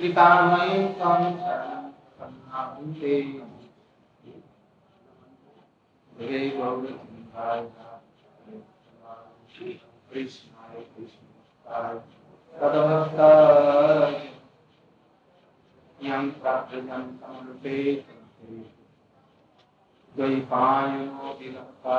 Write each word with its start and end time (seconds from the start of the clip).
कृपामयी 0.00 0.78
त्वं 0.98 1.22
शरणं 1.38 1.90
करुणाबुद्धे 2.18 3.16
हरे 6.18 6.40
कृष्णाय 10.10 10.80
कृष्णाय 10.94 11.94
तदभक्ताय 12.52 14.12
यं 16.00 16.28
प्राप्तजं 16.40 17.06
समर्पेत 17.16 18.10
द्वैपायनो 20.16 21.32
विलक्ता 21.40 21.98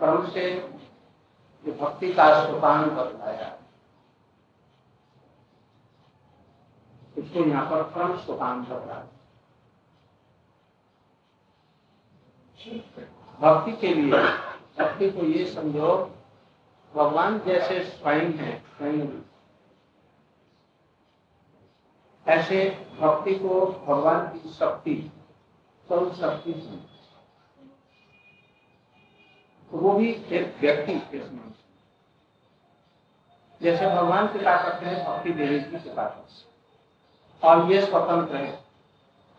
कर्म 0.00 0.28
से 0.28 0.50
जो 1.64 1.72
भक्ति 1.72 2.12
का 2.14 2.46
सोपान 2.46 2.90
बतलाया। 2.90 3.56
इसको 7.18 7.44
यहाँ 7.44 7.70
पर 7.70 7.82
क्रम 7.82 8.16
सोपान 8.18 8.62
बतलाया। 8.62 9.06
भक्ति 13.40 13.72
के 13.72 13.94
लिए, 13.94 14.20
भक्ति 14.78 15.10
को 15.10 15.24
ये 15.26 15.44
समझो, 15.46 15.94
भगवान 16.94 17.38
जैसे 17.40 17.84
स्वयं 17.84 18.32
है, 18.32 18.58
स्वयं 18.76 19.08
ऐसे 22.26 22.86
भक्ति 23.00 23.34
को 23.34 23.60
भगवान 23.86 24.26
की 24.28 24.48
शक्ति 24.48 25.12
सर्व 25.88 26.12
शक्ति 26.12 26.52
तो 29.72 29.78
वो 29.78 29.92
भी 29.92 30.10
एक 30.10 30.56
व्यक्ति 30.60 30.92
इसमें 31.18 31.44
जैसे 33.60 33.86
भगवान 33.86 34.26
कृपा 34.28 34.56
करते 34.62 34.86
हैं, 34.86 35.04
भक्ति 35.06 35.30
देवी 35.32 35.60
की 35.60 35.78
कृपा 35.78 36.04
करते 36.04 37.48
और 37.48 37.72
ये 37.72 37.80
स्वतंत्र 37.86 38.36
है। 38.36 38.52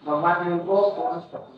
भगवान 0.03 0.45
ने 0.45 0.51
उनको 0.51 0.89
पूर्ण 0.91 1.19
स्वतंत्र 1.19 1.55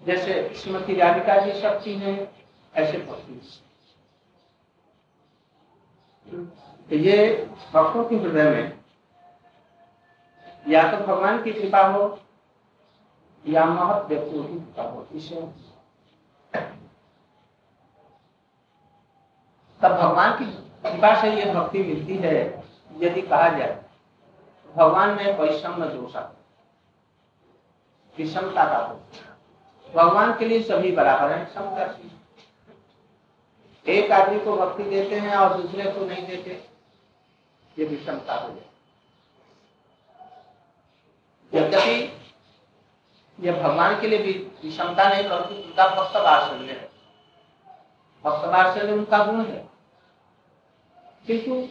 जैसे 0.00 0.32
श्रीमती 0.56 0.94
राधिका 0.96 1.38
जी 1.40 1.60
शक्ति 1.60 1.94
है 1.94 2.12
ऐसे 2.74 2.98
भक्ति 2.98 3.40
तो 6.90 6.96
ये 6.96 7.16
भक्तों 7.72 8.04
के 8.04 8.16
हृदय 8.16 8.50
में 8.50 8.78
या 10.68 10.82
तो 10.90 10.96
भगवान 11.06 11.42
की 11.42 11.52
कृपा 11.52 11.86
हो 11.86 12.06
हो 15.34 15.42
तब 19.80 19.92
भगवान 19.92 20.32
की 20.38 20.44
कृपा 20.82 21.20
से 21.20 21.28
ये 21.34 21.52
भक्ति 21.52 21.82
मिलती 21.82 22.16
है, 22.16 22.34
यदि 22.98 23.22
कहा 23.22 23.48
जाए, 23.48 23.84
भगवान 24.74 25.08
में 25.16 25.38
वैषम्य 25.38 25.86
दोष 25.88 26.16
विषमता 28.18 28.64
का 28.64 28.80
दोष 28.88 29.94
भगवान 29.94 30.32
के 30.38 30.44
लिए 30.44 30.62
सभी 30.62 30.90
बराबर 30.92 31.32
है 31.32 31.44
समदर्शी 31.54 32.08
एक 33.86 34.12
आदमी 34.12 34.40
को 34.40 34.56
भक्ति 34.56 34.82
देते 34.82 35.18
हैं 35.20 35.36
और 35.36 35.56
दूसरे 35.62 35.90
को 35.90 36.04
नहीं 36.04 36.26
देते, 36.26 36.50
ये 37.76 37.84
विषमता 37.86 38.34
हो 38.34 38.48
जाए 38.48 38.68
यद्यपि 41.52 41.96
यह 43.40 43.62
भगवान 43.62 44.00
के 44.00 44.06
लिए 44.06 44.18
भी 44.18 44.32
विषमता 44.32 45.08
नहीं 45.08 45.28
करती 45.28 45.62
उनका 45.62 45.86
भक्त 45.86 46.16
वात्सल्य 46.16 46.72
है। 46.72 46.90
भक्त 48.24 48.44
वात्सल्य 48.44 48.92
उनका 48.92 49.24
गुण 49.24 49.44
है। 49.44 49.68
किंतु 51.26 51.68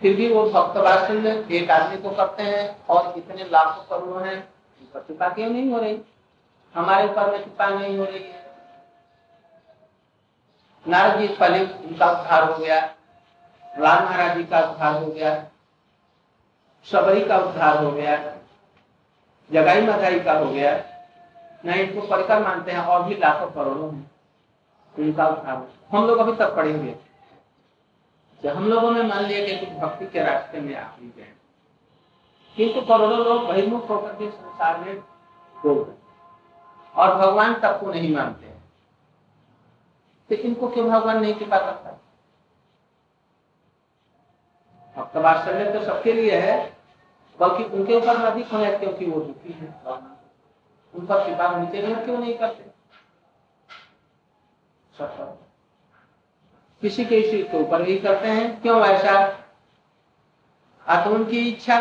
फिर 0.00 0.16
भी 0.16 0.32
वो 0.32 0.50
भक्त 0.50 0.76
वात्सल्य 0.76 1.48
एक 1.52 1.70
आदमी 1.70 1.96
को 1.96 2.10
करते 2.10 2.42
हैं 2.42 2.86
और 2.86 3.18
इतने 3.18 3.44
लाखों 3.44 3.82
करोड़ 3.82 4.22
हैं, 4.22 4.54
उनका 4.80 5.00
कृपा 5.00 5.28
क्यों 5.28 5.50
नहीं 5.50 5.70
हो 5.70 5.78
रही? 5.78 6.00
हमारे 6.74 7.08
ऊपर 7.08 7.30
में 7.30 7.44
कृपा 7.44 7.68
नहीं 7.68 7.98
हो 7.98 8.04
रही 8.04 8.22
है। 8.22 8.38
नारद 10.88 11.20
जी 11.20 11.28
पहले 11.28 11.64
उनका 11.64 12.10
उद्धार 12.10 12.50
हो 12.50 12.58
गया। 12.58 12.94
राम 13.78 14.04
महाराज 14.04 14.36
जी 14.36 14.44
का 14.44 14.60
उद्धार 14.60 15.02
हो 15.02 15.06
गया। 15.06 15.44
सबरी 16.84 17.24
का 17.24 17.38
उद्धार 17.38 17.84
हो 17.84 17.92
गया। 17.92 18.34
जगाई 19.50 19.80
मदाई 19.82 20.20
का 20.20 20.32
हो 20.32 20.44
गया 20.46 20.72
नहीं 21.64 21.82
इनको 21.82 22.06
परिकर 22.06 22.42
मानते 22.42 22.72
हैं, 22.72 22.80
और 22.80 23.02
भी 23.02 23.14
लाखों 23.16 23.50
करोड़ों 23.52 23.92
हैं। 23.94 24.10
उनका 24.94 25.24
हम 25.92 26.06
लोग 26.06 26.18
अभी 26.18 26.32
तक 26.36 26.54
पढ़ेंगे 26.56 26.94
जब 28.42 28.56
हम 28.56 28.68
लोगों 28.68 28.90
ने 28.90 29.02
मान 29.02 29.24
लिया 29.24 29.58
कि 29.58 29.66
भक्ति 29.76 30.06
के 30.06 30.22
रास्ते 30.24 30.60
में 30.60 30.74
आप 30.76 30.96
ही 31.00 31.08
गए 31.16 31.32
किंतु 32.56 32.80
करोड़ों 32.82 33.18
लोग 33.18 33.46
बहिर्मुख 33.48 33.88
होकर 33.90 34.14
के 34.14 34.30
संसार 34.30 34.78
में 34.78 34.94
डूब 35.56 35.78
गए। 35.78 35.96
और 36.94 37.14
भगवान 37.16 37.54
तब 37.54 37.80
को 37.80 37.90
नहीं 37.90 38.14
मानते 38.14 38.46
तो 40.30 40.34
इनको 40.38 40.68
क्यों 40.68 40.88
भगवान 40.90 41.20
नहीं 41.20 41.34
कृपा 41.34 41.58
करता? 41.58 41.90
भक्त 44.96 45.16
वात्सल्य 45.16 45.72
तो 45.72 45.84
सबके 45.84 46.12
लिए 46.12 46.36
है। 46.38 46.77
बल्कि 47.40 47.64
उनके 47.64 47.94
ऊपर 47.94 48.24
अधिक 48.24 48.48
होने 48.48 48.78
क्योंकि 48.78 49.06
वो 49.06 49.20
दुखी 49.20 49.52
है 49.52 49.68
उन 50.94 51.06
पर 51.06 51.26
कृपा 51.26 51.48
होनी 51.48 51.66
चाहिए 51.66 51.94
क्यों 51.94 52.18
नहीं 52.18 52.38
करते? 52.38 52.64
किसी 56.82 57.04
के 57.04 57.16
इसी 57.16 57.42
के 57.42 57.58
ऊपर 57.58 57.82
भी 57.82 57.98
करते 57.98 58.28
हैं। 58.28 58.60
क्यों 58.62 58.80
ऐसा? 58.86 59.12
आत्म 60.86 61.24
की 61.24 61.48
इच्छा। 61.48 61.78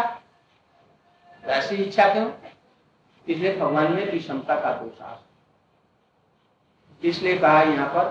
वैसी 1.43 1.75
इच्छा 1.75 2.13
क्यों? 2.13 2.31
इसलिए 3.27 3.55
भगवान 3.57 3.91
में 3.93 4.11
विषमता 4.11 4.59
का 4.59 4.71
दोष 4.73 5.01
आ। 5.01 5.15
इसलिए 7.03 7.37
कहा 7.37 7.61
यहाँ 7.61 7.87
पर, 7.87 8.03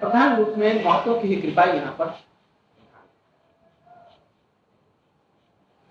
प्रधान 0.00 0.36
रूप 0.36 0.48
में 0.48 0.84
महत्व 0.84 1.20
की 1.20 1.36
कृपा 1.42 1.64
यहाँ 1.64 1.92
पर। 1.92 2.27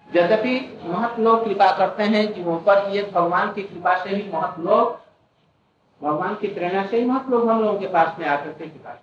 यद्यपि 0.10 0.80
महत 0.84 1.20
लोग 1.20 1.44
कृपा 1.44 1.72
करते 1.78 2.04
हैं 2.04 2.22
जीवों 2.34 2.60
पर, 2.60 2.90
ये 2.92 3.04
भगवान 3.06 3.52
की 3.54 3.64
कृपा 3.64 3.96
से 4.04 4.10
ही 4.10 4.30
महत 4.32 4.60
लोग, 4.60 5.00
भगवान 6.02 6.36
की 6.36 6.48
प्रेरणा 6.48 6.86
से 6.88 7.00
ही 7.00 7.06
महत 7.06 7.30
लोग 7.30 7.50
हम 7.50 7.62
लोगों 7.62 7.80
के 7.80 7.88
पास 7.88 8.20
में 8.20 8.26
आकर 8.28 8.54
के 8.54 8.68
कृपा 8.68 8.94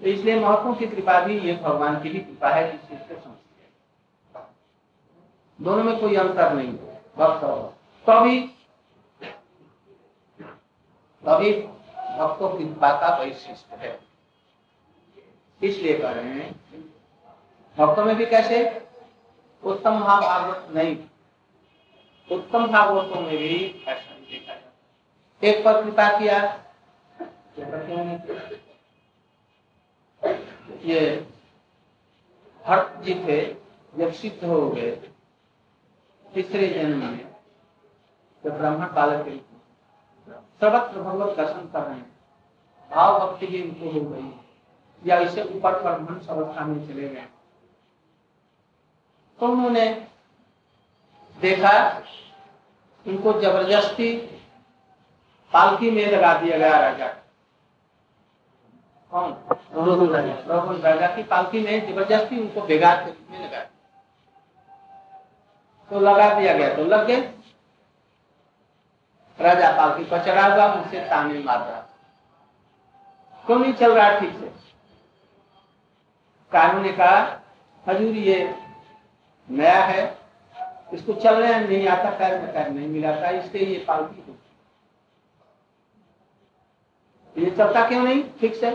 तो 0.00 0.06
इसलिए 0.10 0.38
महत्वों 0.40 0.74
की 0.74 0.86
कृपा 0.86 1.18
भी 1.20 1.38
ये 1.40 1.52
भगवान 1.62 2.00
की 2.02 2.08
ही 2.08 2.18
कृपा 2.18 2.48
है 2.48 2.70
जिस 2.70 2.80
चीज़ 2.88 3.00
से 3.08 3.14
दोनों 5.58 5.84
में 5.84 5.98
कोई 6.00 6.16
अंतर 6.16 6.52
नहीं 6.54 6.68
है। 6.68 6.94
तभी 8.06 8.40
तभी 11.24 11.52
भक्तों 12.18 12.48
की 12.48 12.64
कृपा 12.64 12.90
का 13.00 13.14
वैशिष्ट 13.16 13.72
है। 13.72 13.98
इसलिए 15.60 15.98
कह 15.98 16.10
रहे 16.10 16.24
हैं, 16.24 16.50
भक्तों 17.76 18.04
में 18.04 18.16
भी 18.16 18.26
कैसे? 18.26 18.58
उत्तम 19.64 19.92
महाभागवत 19.92 20.68
नहीं। 20.70 20.96
उत्तम 22.30 22.66
भागवतों 22.66 23.20
में 23.20 23.36
भी 23.38 23.84
ऐसा 23.88 24.14
नहीं 24.14 24.26
देखा 24.30 24.54
जाता 24.54 25.46
एक 25.46 25.64
पर 25.64 25.82
कृपा 25.84 26.08
किया। 26.18 26.38
ये 30.84 31.00
भट्ट 32.64 33.00
जी 33.02 33.14
थे 33.14 33.38
जब 33.94 34.12
सिद्ध 34.12 34.44
हो 34.44 34.68
गए, 34.70 34.90
तीसरे 36.26 36.68
जन्म 36.68 36.98
में 36.98 37.24
तो 38.44 38.50
ब्राह्मण 38.50 38.86
बालक 38.86 39.24
के 39.24 39.36
सर्वत्र 40.60 41.02
भगवत 41.02 41.36
दर्शन 41.36 41.68
कर 41.72 41.82
रहे 41.82 41.96
हैं। 41.96 42.10
भाव 42.90 43.18
भक्ति 43.20 43.46
भी 43.46 43.62
उनको 43.62 43.90
हो 43.90 44.00
गई। 44.10 44.30
या 45.02 45.18
इसे 45.20 45.42
ऊपर 45.44 45.82
पर 45.82 45.98
मन 46.00 46.20
अवस्था 46.28 46.64
में 46.64 46.86
चले 46.88 47.08
गए। 47.08 47.26
तो 49.44 49.48
उन्होंने 49.48 49.84
देखा 51.40 51.72
उनको 53.06 53.32
ज़बरदस्ती 53.40 54.08
पालकी 55.52 55.90
में 55.90 56.06
लगा 56.06 56.32
दिया 56.38 56.58
गया 56.58 56.78
राजा। 56.80 57.08
कौन? 59.12 59.32
राजा। 60.82 61.14
की 61.16 61.22
पालकी 61.22 61.60
में 61.60 61.92
ज़बरदस्ती 61.92 62.40
उनको 62.40 62.62
बेगार 62.62 63.04
में 63.30 63.38
लगा 63.44 63.60
तो 65.90 66.00
लगा 66.00 66.32
दिया 66.34 66.52
गया 66.54 66.74
तो 66.76 66.84
लग 66.84 67.06
गए। 67.06 67.20
राजा 69.38 69.70
पालकी 69.76 70.04
पर 70.04 70.24
चढ़ा 70.24 70.46
हुआ, 70.54 70.74
मुझसे 70.74 71.00
ताने 71.00 71.38
मार 71.38 71.58
रहा। 71.58 71.80
क्यों 73.44 73.58
नहीं 73.58 73.74
चल 73.74 73.92
रहा 73.92 74.18
ठीक 74.18 74.32
से? 74.32 74.52
कानून 76.52 76.82
ने 76.82 76.92
कहा, 76.92 77.16
हजूर, 77.86 78.14
ये 78.14 78.63
नया 79.48 79.84
है, 79.84 80.02
इसको 80.94 81.12
चलने 81.12 81.58
नहीं 81.60 81.88
आता 81.88 82.10
पैर 82.10 82.40
में 82.40 82.52
पैर 82.54 82.68
नहीं 82.68 82.88
मिलाता 82.88 83.30
इसके 83.30 83.58
ये 83.58 83.84
पालकी 83.84 84.24
हो। 84.28 84.36
ये 87.36 87.50
चलता 87.50 87.88
क्यों 87.88 88.02
नहीं? 88.02 88.22
ठीक 88.40 88.54
से। 88.54 88.70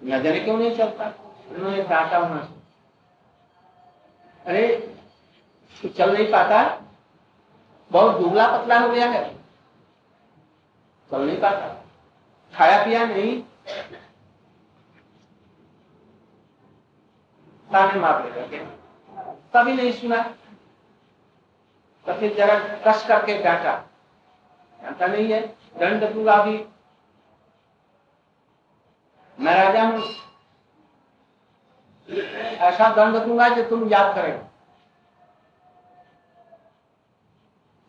न 0.00 0.22
जाने 0.22 0.40
क्यों 0.40 0.56
नहीं 0.58 0.76
चलता? 0.76 1.12
उन्होंने 1.50 1.82
डांटा 1.82 2.20
से। 2.44 2.58
अरे 4.46 4.66
तो 5.82 5.88
चल 5.88 6.12
नहीं 6.14 6.26
पाता। 6.26 6.62
बहुत 7.90 8.20
दुबला 8.20 8.46
पतला 8.56 8.78
हो 8.78 8.88
गया 8.88 9.06
है। 9.06 9.22
चल 11.10 11.26
नहीं 11.26 11.40
पाता। 11.40 11.68
खाया 12.54 12.84
पिया 12.84 13.04
नहीं। 13.06 13.40
ताने 17.70 18.00
मार 18.00 18.24
लेगा 18.24 18.79
तभी 19.54 19.72
नहीं 19.72 19.92
सुना। 19.92 20.22
तो 22.06 22.14
फिर 22.14 22.34
जरा 22.36 22.58
कस 22.84 23.06
करके 23.08 23.42
डांटा। 23.42 23.72
जानता 24.80 25.06
नहीं 25.06 25.32
है, 25.32 25.40
दंड 25.76 26.04
दूँगा 26.12 26.42
भी। 26.44 26.56
मैं 29.38 29.54
राजा 29.56 29.82
हूँ। 29.84 30.02
ऐसा 32.60 32.88
दंड 32.94 33.16
दूँगा 33.16 33.48
जो 33.48 33.62
तुम 33.68 33.88
याद 33.88 34.14
करेगा 34.14 34.48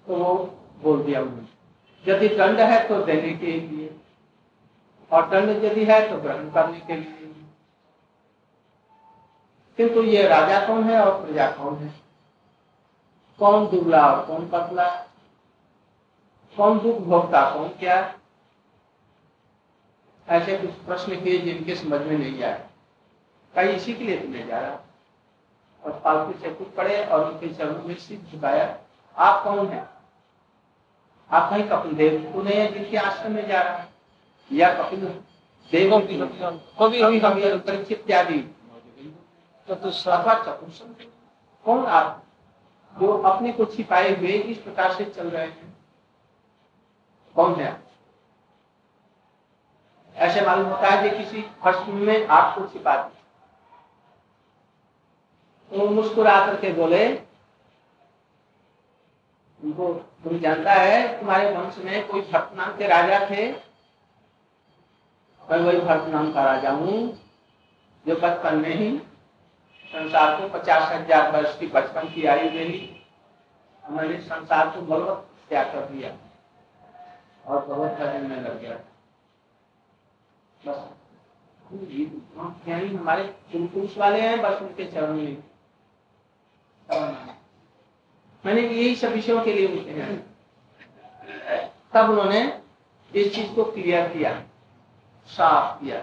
तो 0.08 0.16
वो 0.16 0.34
बोल 0.82 1.04
दिया 1.04 1.22
उन्होंने। 1.22 1.48
यदि 2.06 2.28
दंड 2.30 2.60
है 2.62 2.88
तो 2.88 3.02
देने 3.04 3.34
के 3.36 3.52
लिए, 3.52 3.90
और 5.12 5.28
दंड 5.30 5.64
यदि 5.64 5.86
है 5.86 6.00
तो 6.10 6.18
ग्रहण 6.18 6.50
करने 6.52 6.80
के 6.80 6.96
लिए। 6.96 7.21
किंतु 9.78 10.04
ये 10.04 10.28
राजा 10.28 10.68
कौन 10.68 10.84
है 10.84 11.02
और 11.02 11.26
प्रजा 11.26 11.52
कौन 11.52 11.76
है? 11.76 11.94
कौन 13.40 13.68
दुबला 13.68 14.08
और 14.08 14.26
कौन 14.26 14.48
पतला? 14.48 14.90
कौन 16.58 16.80
दुख 16.80 16.98
भोगता 16.98 17.50
कौन 17.54 17.70
क्या? 17.70 18.16
ऐसे 20.30 20.58
कुछ 20.58 20.70
प्रश्न 20.70 21.22
किए 21.22 21.38
जिनके 21.38 21.76
समझ 21.76 22.02
में 22.02 22.18
नहीं 22.18 22.44
आए। 22.44 22.66
कई 23.56 23.68
इसी 23.68 23.94
के 23.94 24.04
लिए 24.04 24.18
तुम्हें 24.18 24.48
जा 24.48 24.60
रहा 24.60 24.80
और 25.84 26.02
पालतू 26.04 26.40
से 26.40 26.54
कुछ 26.54 26.68
पड़े 26.68 27.06
और 27.06 27.32
उनके 27.32 27.54
चरणों 27.54 27.84
में 27.84 27.96
सिद्ध 27.96 28.32
झुकाया। 28.32 28.78
आप 29.18 29.44
कौन 29.44 29.68
है? 29.68 29.88
आप 31.32 31.50
कहीं 31.50 31.64
कपिल 31.64 31.92
देव 31.92 32.32
तो 32.34 32.42
नहीं 32.42 32.74
जिनके 32.74 32.98
आश्रम 32.98 33.32
में 33.32 33.48
जा 33.48 33.62
रहा 33.62 33.78
है? 33.78 33.88
या 34.52 34.74
कपिल 34.74 35.06
देवों 35.72 36.00
की 36.02 36.18
कभी 36.18 37.20
कभी 37.20 37.58
परीक्षित 37.60 38.00
इत्यादि 38.00 38.56
कौन 41.66 41.86
आप? 41.86 42.24
जो 43.00 43.18
अपने 43.18 43.52
को 43.52 43.66
छिपाए 43.66 44.16
हुए 44.16 44.32
इस 44.32 44.58
प्रकार 44.58 44.94
से 44.94 45.06
चल 45.06 45.30
रहे 45.30 45.46
हैं। 45.46 45.78
कौन 47.36 47.56
है 47.56 47.84
ऐसे 50.16 50.42
मालूम 50.42 50.68
होता 50.68 50.88
है 50.88 51.10
कि 51.10 51.18
किसी 51.18 51.42
फर्श 51.42 51.88
में 51.88 52.28
आपको 52.28 52.68
छिपा 52.68 52.96
दिया। 52.96 53.18
मुस्कुरा 55.86 56.46
करके 56.46 56.74
बोले, 56.74 57.16
उनको 59.64 59.94
तुम 59.94 60.40
जानता 60.40 60.74
है, 60.74 61.20
तुम्हारे 61.20 61.56
वंश 61.56 61.78
में 61.78 62.08
कोई 62.08 62.22
भक्त 62.22 62.56
नाम 62.56 62.78
के 62.78 62.88
राजा 62.88 63.30
थे? 63.30 63.52
मैं 65.52 65.60
वही 65.60 65.80
भक्त 65.80 66.08
नाम 66.08 66.34
का 66.34 66.44
राजा 66.44 66.72
हूँ, 66.72 67.20
जो 68.08 68.16
बचपन 68.16 68.56
में 68.56 68.76
ही 68.76 69.02
संसार 69.92 70.42
को 70.42 70.60
पचास 70.60 70.92
हज़ार 70.92 71.32
वर्ष 71.32 71.60
की 71.60 71.68
बचपन 71.68 72.10
की 72.10 72.26
आयु 72.26 72.50
दे 72.50 72.66
ली 72.66 73.04
मैंने 73.90 74.20
संसार 74.20 74.70
को 74.70 74.82
बलवत 74.82 75.28
त्याग 75.50 75.66
कर 75.66 75.86
दिया। 75.86 76.16
और 77.46 77.66
बहुत 77.66 77.98
करने 77.98 78.28
में 78.28 78.42
लग 78.42 78.62
गया। 78.62 78.78
बस। 80.68 80.90
हमारे 83.00 83.24
पुरुष 83.68 83.98
वाले 83.98 84.22
हैं, 84.22 84.42
बस 84.42 84.62
उनके 84.62 84.86
चरण 84.86 85.14
में। 85.14 85.44
मैंने 88.46 88.62
यही 88.62 88.96
सब 88.96 89.08
विषयों 89.08 89.44
के 89.44 89.54
लिए 89.54 89.68
उनके 89.68 89.92
हैं। 89.92 90.32
तब 91.94 92.10
उन्होंने 92.10 92.62
इस 93.16 93.36
चीज़ 93.36 93.54
को 93.54 93.64
क्लियर 93.64 94.10
किया। 94.10 94.44
साफ़ 95.28 95.84
किया। 95.84 96.00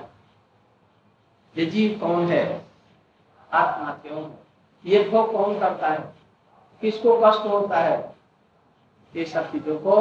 ये 1.56 1.66
जीव 1.66 1.98
कौन 2.00 2.26
है? 2.26 2.67
आत्मा 3.52 3.90
क्यों 3.92 4.22
है। 4.22 4.38
ये 4.84 5.08
भोग 5.08 5.32
कौन 5.32 5.58
करता 5.60 5.88
है? 5.88 6.14
किसको 6.80 7.20
कष्ट 7.24 7.46
होता 7.46 7.80
है? 7.80 8.14
ये 9.16 9.24
सब 9.24 9.52
चीज़ों 9.52 9.78
को 9.78 9.94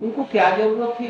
उनको 0.00 0.24
क्या 0.24 0.56
ज़रूरत 0.56 1.00
थी? 1.00 1.08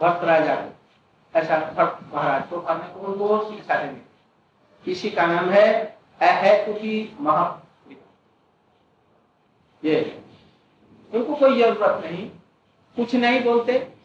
भक्त 0.00 0.24
राजा 0.24 0.54
को। 0.56 1.38
ऐसा 1.38 1.58
भक्त 1.58 2.14
महाराज 2.14 2.48
को 2.48 2.60
करने 2.60 2.94
को 2.94 3.00
उनको 3.00 3.50
शिक्षा 3.50 3.74
देंगे। 3.74 4.00
किसी 4.84 5.10
का 5.10 5.26
नाम 5.26 5.50
है 5.50 5.98
अहेतु 6.20 6.72
की 6.72 7.16
महा 7.20 7.62
ये। 9.84 10.22
उनको 11.14 11.34
कोई 11.34 11.62
ज़रूरत 11.62 12.04
नहीं। 12.04 12.30
कुछ 12.96 13.14
नहीं 13.14 13.44
बोलते। 13.44 13.99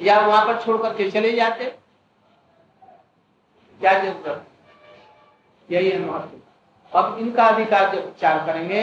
या 0.00 0.18
वहाँ 0.20 0.44
पर 0.46 0.60
छोड़ 0.62 0.76
करके 0.82 1.10
चले 1.10 1.32
जाते? 1.32 1.64
क्या 3.80 3.92
ज़रूरत 3.98 4.46
यही 5.68 5.90
है 5.90 5.98
महत्व 6.00 6.98
अब 6.98 7.18
इनका 7.20 7.46
अधिकार 7.46 7.94
जब 7.94 8.04
विचार 8.04 8.44
करेंगे 8.46 8.82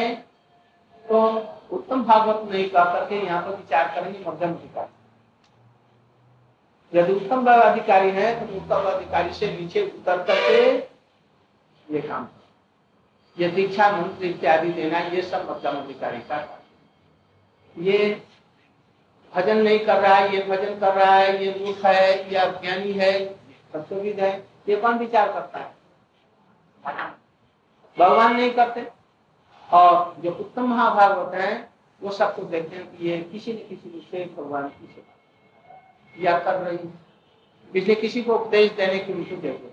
तो 1.05 1.21
उत्तम 1.71 2.03
भागवत 2.03 2.49
नहीं 2.51 2.69
कह 2.69 2.83
करके 2.85 3.15
यहाँ 3.17 3.41
पर 3.43 3.55
विचार 3.55 3.87
करेंगे, 3.95 4.19
मध्यम 4.19 4.51
अधिकारी। 4.51 4.93
यदि 6.93 7.13
उत्तम 7.13 7.45
अधिकारी 7.51 8.09
है 8.11 8.33
तो 8.39 8.55
उत्तम 8.55 8.89
अधिकारी 8.89 9.33
से 9.33 9.51
नीचे 9.51 9.81
उतर 9.87 10.23
करके 10.23 10.59
ये 11.87 12.01
काम 12.01 12.27
ये 13.37 13.47
दीक्षा, 13.49 13.89
मंत्र 13.91 14.25
इत्यादि 14.25 14.69
देना, 14.71 14.99
ये 14.99 15.21
सब 15.23 15.49
मध्यम 15.49 15.75
अधिकारी 15.75 16.17
का 16.21 16.37
ये 17.75 17.97
भजन 19.35 19.57
नहीं 19.57 19.79
कर 19.79 19.99
रहा 19.99 20.15
है, 20.15 20.35
ये 20.35 20.43
भजन 20.43 20.79
कर 20.79 20.93
रहा 20.93 21.15
है, 21.15 21.45
ये 21.45 21.65
मूर्ख 21.65 21.85
है, 21.85 22.33
या 22.33 22.45
ज्ञानी 22.45 22.91
है 22.91 23.33
सत्यविद 23.73 24.19
है। 24.19 24.47
ये 24.69 24.75
कौन 24.75 24.97
विचार 24.97 25.31
करता 25.33 25.59
है? 25.59 25.73
भगवान 27.99 28.35
नहीं 28.35 28.51
करते। 28.51 28.87
और 29.73 30.15
जो 30.19 30.31
उत्तम 30.31 30.67
महाभागवत 30.67 31.33
है, 31.35 31.69
वो 32.01 32.11
सबको 32.11 32.43
देखते 32.43 32.75
हैं 32.75 32.97
कि 32.97 33.09
ये 33.09 33.17
किसी 33.17 33.53
न 33.53 33.55
किसी 33.55 33.89
विषय 33.89 34.25
भगवान 34.37 34.67
की 34.67 34.87
सेवा 34.87 36.29
या 36.31 36.39
कर 36.39 36.55
रही 36.55 36.77
है। 36.77 36.93
इसलिए 37.75 37.95
किसी 37.95 38.21
को 38.21 38.35
उपदेश 38.35 38.71
देने 38.71 38.99
की 38.99 39.13
उनको 39.13 39.35
ज़रूरत 39.35 39.71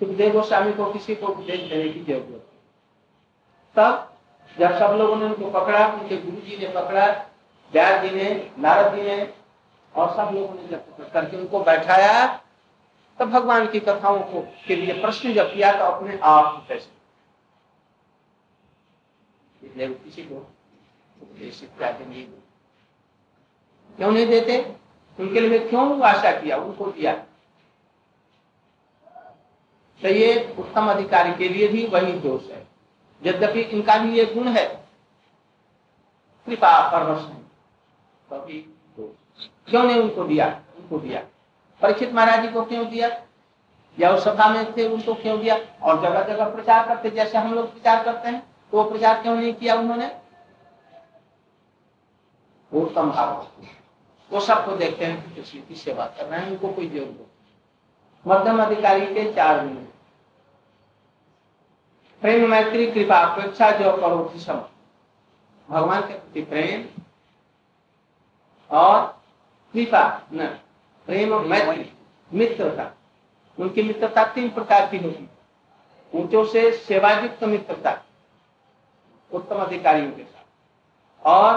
सुखदेव 0.00 0.32
गोस्वामी 0.32 0.72
को 0.72 0.92
किसी 0.92 1.14
को 1.14 1.26
उपदेश 1.26 1.60
देने 1.60 1.88
की 1.88 2.00
ज़रूरत 2.00 2.46
तब 3.76 4.06
जब 4.58 4.78
सब 4.78 4.96
लोगों 4.96 5.16
ने 5.16 5.24
उनको 5.24 5.50
पकड़ा, 5.50 5.86
उनके 5.86 6.16
गुरु 6.16 6.36
जी 6.36 6.56
ने 6.56 6.68
पकड़ा 6.68 7.29
व्यास 7.72 8.02
जी 8.02 8.10
ने, 8.10 8.50
नारद 8.58 8.94
जी 8.94 9.02
ने 9.02 9.32
और 9.94 10.10
सब 10.10 10.34
लोगों 10.34 10.54
ने 10.54 10.68
जब 10.68 11.10
करके 11.12 11.36
उनको 11.36 11.62
बैठाया, 11.64 12.26
तब 13.18 13.30
भगवान 13.30 13.66
की 13.66 13.80
कथाओं 13.80 14.20
को 14.22 14.40
के 14.66 14.76
लिए 14.76 15.00
प्रश्न 15.00 15.32
जब 15.34 15.52
किया 15.54 15.72
तो 15.72 15.84
अपने 15.84 16.18
आप 16.18 16.52
को 16.52 16.66
कैसे? 16.68 16.98
किसी 19.64 20.22
को 20.22 20.34
उपदेश 21.22 21.62
इत्यादि 21.62 22.04
नहीं 22.04 22.24
क्यों 23.96 24.10
नहीं 24.12 24.26
देते? 24.26 24.58
उनके 25.18 25.40
लिए 25.40 25.58
क्यों 25.58 26.02
आशा 26.02 26.30
किया? 26.40 26.56
उनको 26.56 26.86
दिया। 26.86 27.12
तो 30.00 30.08
ये 30.08 30.54
उत्तम 30.58 30.90
अधिकारी 30.90 31.32
के 31.34 31.48
लिए 31.48 31.68
भी 31.68 31.86
वही 31.86 32.12
दोष 32.20 32.50
है। 32.50 32.66
यद्यपि 33.22 33.60
इनका 33.60 33.96
भी 33.98 34.18
ये 34.18 34.24
गुण 34.26 34.48
है, 34.48 34.66
कृपा 36.46 36.70
परवश 36.92 37.22
नहीं 38.32 38.60
तो। 38.96 39.14
क्यों 39.68 39.82
नहीं 39.82 40.00
उनको 40.02 40.24
दिया? 40.24 40.46
उनको 40.78 40.98
दिया। 40.98 41.20
परीक्षित 41.82 42.12
महाराज 42.12 42.42
जी 42.42 42.48
को 42.48 42.64
क्यों 42.64 42.86
दिया? 42.86 43.08
या 43.98 44.10
उस 44.10 44.24
सभा 44.24 44.48
में 44.48 44.72
थे, 44.76 44.86
उनको 44.88 45.14
क्यों 45.14 45.38
दिया? 45.40 45.56
और 45.82 46.00
जगह 46.02 46.22
जगह 46.24 46.48
प्रचार 46.48 46.86
करते, 46.88 47.10
जैसे 47.10 47.38
हम 47.38 47.54
लोग 47.54 47.72
प्रचार 47.72 48.04
करते 48.04 48.28
हैं 48.28 48.40
तो 48.72 48.82
वो 48.82 48.90
प्रचार 48.90 49.22
क्यों 49.22 49.36
नहीं 49.36 49.52
किया 49.54 49.74
उन्होंने? 49.74 50.10
उत्तम 52.72 53.10
भाव 53.10 53.46
वो 54.30 54.40
सबको 54.40 54.76
देखते 54.76 55.04
हैं 55.04 55.34
किसी 55.34 55.58
की 55.58 55.74
सेवा 55.74 56.04
कर 56.06 56.24
रहे 56.24 56.40
हैं, 56.40 56.50
उनको 56.50 56.68
कोई 56.68 56.88
ज़रूरत 56.88 57.26
मध्यम 58.26 58.62
अधिकारी 58.62 59.06
के 59.06 59.32
चार 59.32 59.58
गुण 59.60 59.74
प्रेम 62.22 62.50
मैत्री, 62.50 62.86
कृपा, 62.86 63.16
अपेक्षा, 63.16 63.70
जो 63.70 63.96
करो 63.96 64.18
भगवान 65.68 66.00
के 66.00 66.14
प्रति 66.14 66.42
प्रेम 66.42 66.99
और 68.70 69.22
कृपा, 69.74 70.22
न, 70.32 70.46
प्रेम 71.06 71.34
मैत्री, 71.40 71.92
मित्रता। 72.32 72.90
उनकी 73.58 73.82
मित्रता 73.82 74.24
तीन 74.24 74.50
प्रकार 74.50 74.86
की 74.90 74.98
होगी। 74.98 75.28
ऊंचों 76.14 76.44
से 76.44 76.70
सेवायुक्त 76.72 77.44
मित्रता, 77.44 77.96
उत्तम 79.32 79.56
अधिकारियों 79.56 80.12
के 80.12 80.22
साथ। 80.22 81.26
और 81.26 81.54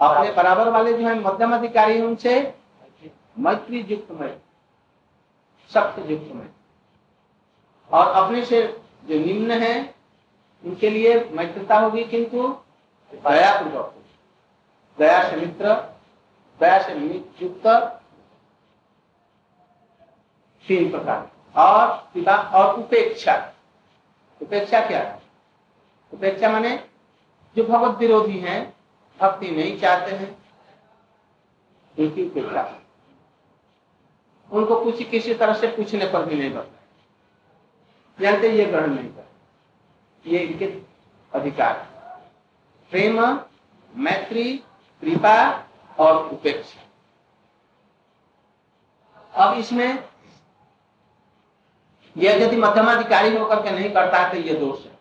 अपने 0.00 0.32
बराबर 0.32 0.68
वाले 0.68 0.92
जो 0.92 1.08
है, 1.08 1.14
मध्यम 1.14 1.54
अधिकारी, 1.54 2.00
उनसे 2.02 2.54
मैत्री 3.38 3.80
युक्त 3.80 4.10
में 4.10 4.40
सख्त 5.74 6.10
युक्त 6.10 6.32
में 6.34 6.48
और 7.90 8.06
अपने 8.06 8.44
से 8.44 8.62
जो 9.04 9.18
निम्न 9.18 9.50
है, 9.50 9.94
उनके 10.64 10.90
लिए 10.90 11.30
मैत्रता 11.32 11.78
होगी 11.78 12.04
किंतु 12.04 12.48
दया 13.12 13.62
पूर्वक 13.62 13.94
दया 14.98 15.30
से 15.30 15.36
मित्र 15.36 15.97
दया 16.60 16.78
से 16.82 16.92
युक्त 17.42 17.66
तीन 20.68 20.90
प्रकार 20.90 21.30
और 21.56 21.86
पिता 22.14 22.36
और 22.36 22.78
उपेक्षा। 22.78 23.34
उपेक्षा 24.42 24.86
क्या 24.86 24.98
है? 24.98 25.20
उपेक्षा 26.12 26.50
माने 26.50 26.76
जो 27.56 27.64
भगवत 27.64 27.98
विरोधी 27.98 28.38
हैं, 28.38 28.74
भक्ति 29.20 29.50
नहीं 29.50 29.78
चाहते 29.80 30.14
हैं, 30.14 30.36
उनकी 31.98 32.26
उपेक्षा। 32.26 32.74
उनको 34.50 34.84
कुछ 34.84 35.02
किसी 35.02 35.34
तरह 35.34 35.54
से 35.54 35.66
पूछने 35.66 36.06
पर 36.06 36.24
भी 36.24 36.34
नहीं 36.34 36.50
बता 36.50 38.22
जानते 38.22 38.50
ये 38.50 38.64
ग्रहण 38.64 38.94
नहीं 38.94 39.08
कर 39.08 40.30
ये 40.30 40.38
इनके 40.38 40.66
अधिकार 41.32 41.74
प्रेम, 42.92 43.20
मैत्री, 43.96 44.52
कृपा 45.02 45.64
और 45.98 46.28
उपेक्षा। 46.28 46.84
अब 49.34 49.58
इसमें 49.58 50.04
यह 52.16 52.42
यदि 52.42 52.56
मध्यमाधिकारी 52.56 53.36
होकर 53.36 53.62
के 53.62 53.70
नहीं 53.70 53.90
करता 53.90 54.18
है 54.18 54.30
तो 54.30 54.36
ये 54.38 54.54
दोष 54.54 54.84
है। 54.84 54.96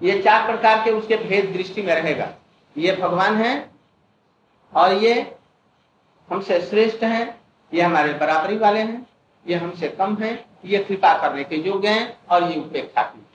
ये 0.00 0.22
चार 0.22 0.46
प्रकार 0.46 0.84
के 0.84 0.90
उसके 0.90 1.16
भेद 1.18 1.52
दृष्टि 1.52 1.82
में 1.82 1.94
रहेगा। 1.94 2.28
ये 2.76 2.96
भगवान 2.96 3.36
है 3.36 3.70
और 4.72 4.92
ये 4.94 5.14
हमसे 6.28 6.60
श्रेष्ठ 6.60 7.02
हैं, 7.04 7.40
ये 7.72 7.82
हमारे 7.82 8.12
बराबरी 8.12 8.56
वाले 8.58 8.80
हैं, 8.80 9.06
ये 9.46 9.54
हमसे 9.56 9.88
कम 9.90 10.16
हैं, 10.16 10.44
ये 10.64 10.78
कृपा 10.84 11.16
करने 11.18 11.44
के 11.44 11.56
योग्य 11.58 11.88
हैं 11.88 12.26
और 12.26 12.50
ये 12.50 12.58
उपेक्षा 12.60 13.02
की। 13.02 13.26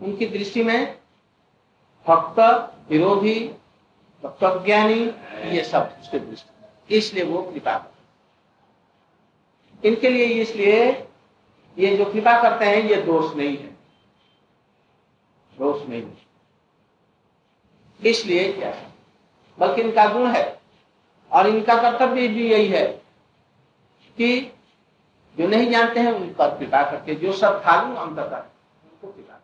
उनकी 0.00 0.26
दृष्टि 0.28 0.62
में 0.64 0.96
भक्त, 2.06 2.40
विरोधी 2.90 3.38
तत्वज्ञानी 4.32 5.02
ये 5.50 5.62
सब 5.64 5.96
उसके 6.00 6.18
दृष्टि 6.18 6.96
इसलिए 6.96 7.24
वो 7.24 7.42
कृपा 7.42 7.84
इनके 9.82 10.08
लिए 10.10 10.26
इसलिए 10.42 10.76
ये 11.76 11.96
जो 11.96 12.04
कृपा 12.04 12.40
करते 12.42 12.64
हैं, 12.64 12.82
ये 12.82 12.96
दोष 13.02 13.34
नहीं 13.36 13.56
है। 13.56 13.74
दोष 15.52 15.88
नहीं 15.88 16.02
है। 16.02 16.24
इसलिए 18.00 18.52
क्या 18.52 18.72
बल्कि 19.58 19.82
इनका 19.82 20.06
गुण 20.12 20.26
है, 20.26 20.60
और 21.30 21.46
इनका 21.46 21.74
कर्तव्य 21.82 22.28
भी 22.28 22.50
यही 22.50 22.68
है 22.68 22.86
कि 24.18 24.52
जो 25.36 25.46
नहीं 25.46 25.70
जानते 25.70 26.00
हैं, 26.00 26.12
उन 26.12 26.32
पर 26.34 26.56
कृपा 26.58 26.82
करके 26.90 27.14
जो 27.14 27.32
सब 27.34 27.62
थालू 27.66 27.94
अंततः 27.96 28.36
उनको 28.36 29.06
कृपा 29.06 29.40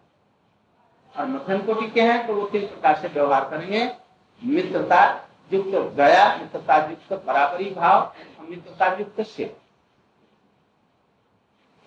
और 1.15 1.27
मध्यम 1.29 1.61
कोटि 1.67 1.91
के 1.91 2.03
हैं 2.03 2.27
तो 2.27 2.35
वो 2.35 2.45
किस 2.47 2.63
प्रकार 2.63 3.01
से 3.01 3.09
व्यवहार 3.09 3.49
करेंगे? 3.51 3.87
मित्रता 4.45 5.05
युक्त 5.53 5.97
गया, 5.97 6.37
मित्रता 6.37 6.77
युक्त 6.87 7.13
बराबरी 7.27 7.71
भाव 7.71 8.15
मित्रता 8.51 8.87
युक्त 8.97 9.21
से। 9.23 9.55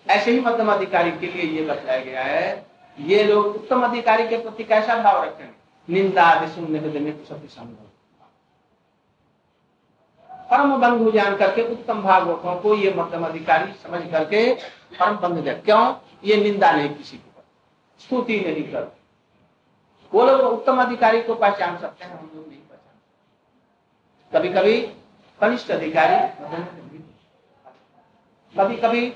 ऐसे 0.06 0.30
ही 0.30 0.40
मध्यम 0.40 0.72
अधिकारी 0.72 1.10
के 1.10 1.26
लिए 1.26 1.44
ये 1.52 1.64
बताया 1.66 1.98
गया 2.00 2.22
है, 2.22 2.66
ये 2.98 3.22
लोग 3.24 3.46
उत्तम 3.46 3.84
अधिकारी 3.84 4.28
के 4.28 4.36
प्रति 4.36 4.64
कैसा 4.64 4.96
भाव 5.02 5.22
रखेंगे? 5.24 5.54
निंदा 5.88 6.22
आदि 6.22 6.48
सुनने 6.48 6.78
के 6.80 6.88
देने 6.88 7.12
सभी 7.24 7.48
संभव। 7.48 7.84
परम 10.50 10.76
बंधु 10.76 11.10
जान 11.10 11.36
करके 11.36 11.62
उत्तम 11.72 12.02
भागवतों 12.02 12.54
को 12.56 12.74
ये 12.74 12.92
मध्यम 12.96 13.24
अधिकारी 13.26 13.72
समझ 13.72 14.02
करके 14.10 14.54
परम 14.98 15.16
बंधु 15.16 15.42
क्यों? 15.64 15.94
ये 16.24 16.36
निंदा 16.36 16.70
नहीं 16.72 16.94
किसी 16.94 17.16
के। 17.16 17.42
स्तुति 18.00 18.40
नहीं 18.40 18.62
कर 18.62 18.95
वो 20.14 20.24
लोग 20.26 20.40
उत्तम 20.42 20.82
अधिकारी 20.82 21.22
को 21.22 21.34
पहचान 21.34 21.78
सकते 21.78 22.04
हैं, 22.04 22.12
हम 22.12 22.30
लोग 22.34 22.48
नहीं 22.48 22.58
पहचान 22.60 22.94
कभी 24.32 24.48
कभी 24.52 24.80
कनिष्ठ 25.40 25.70
अधिकारी 25.70 26.16
कभी 28.54 28.76
कभी 28.76 29.12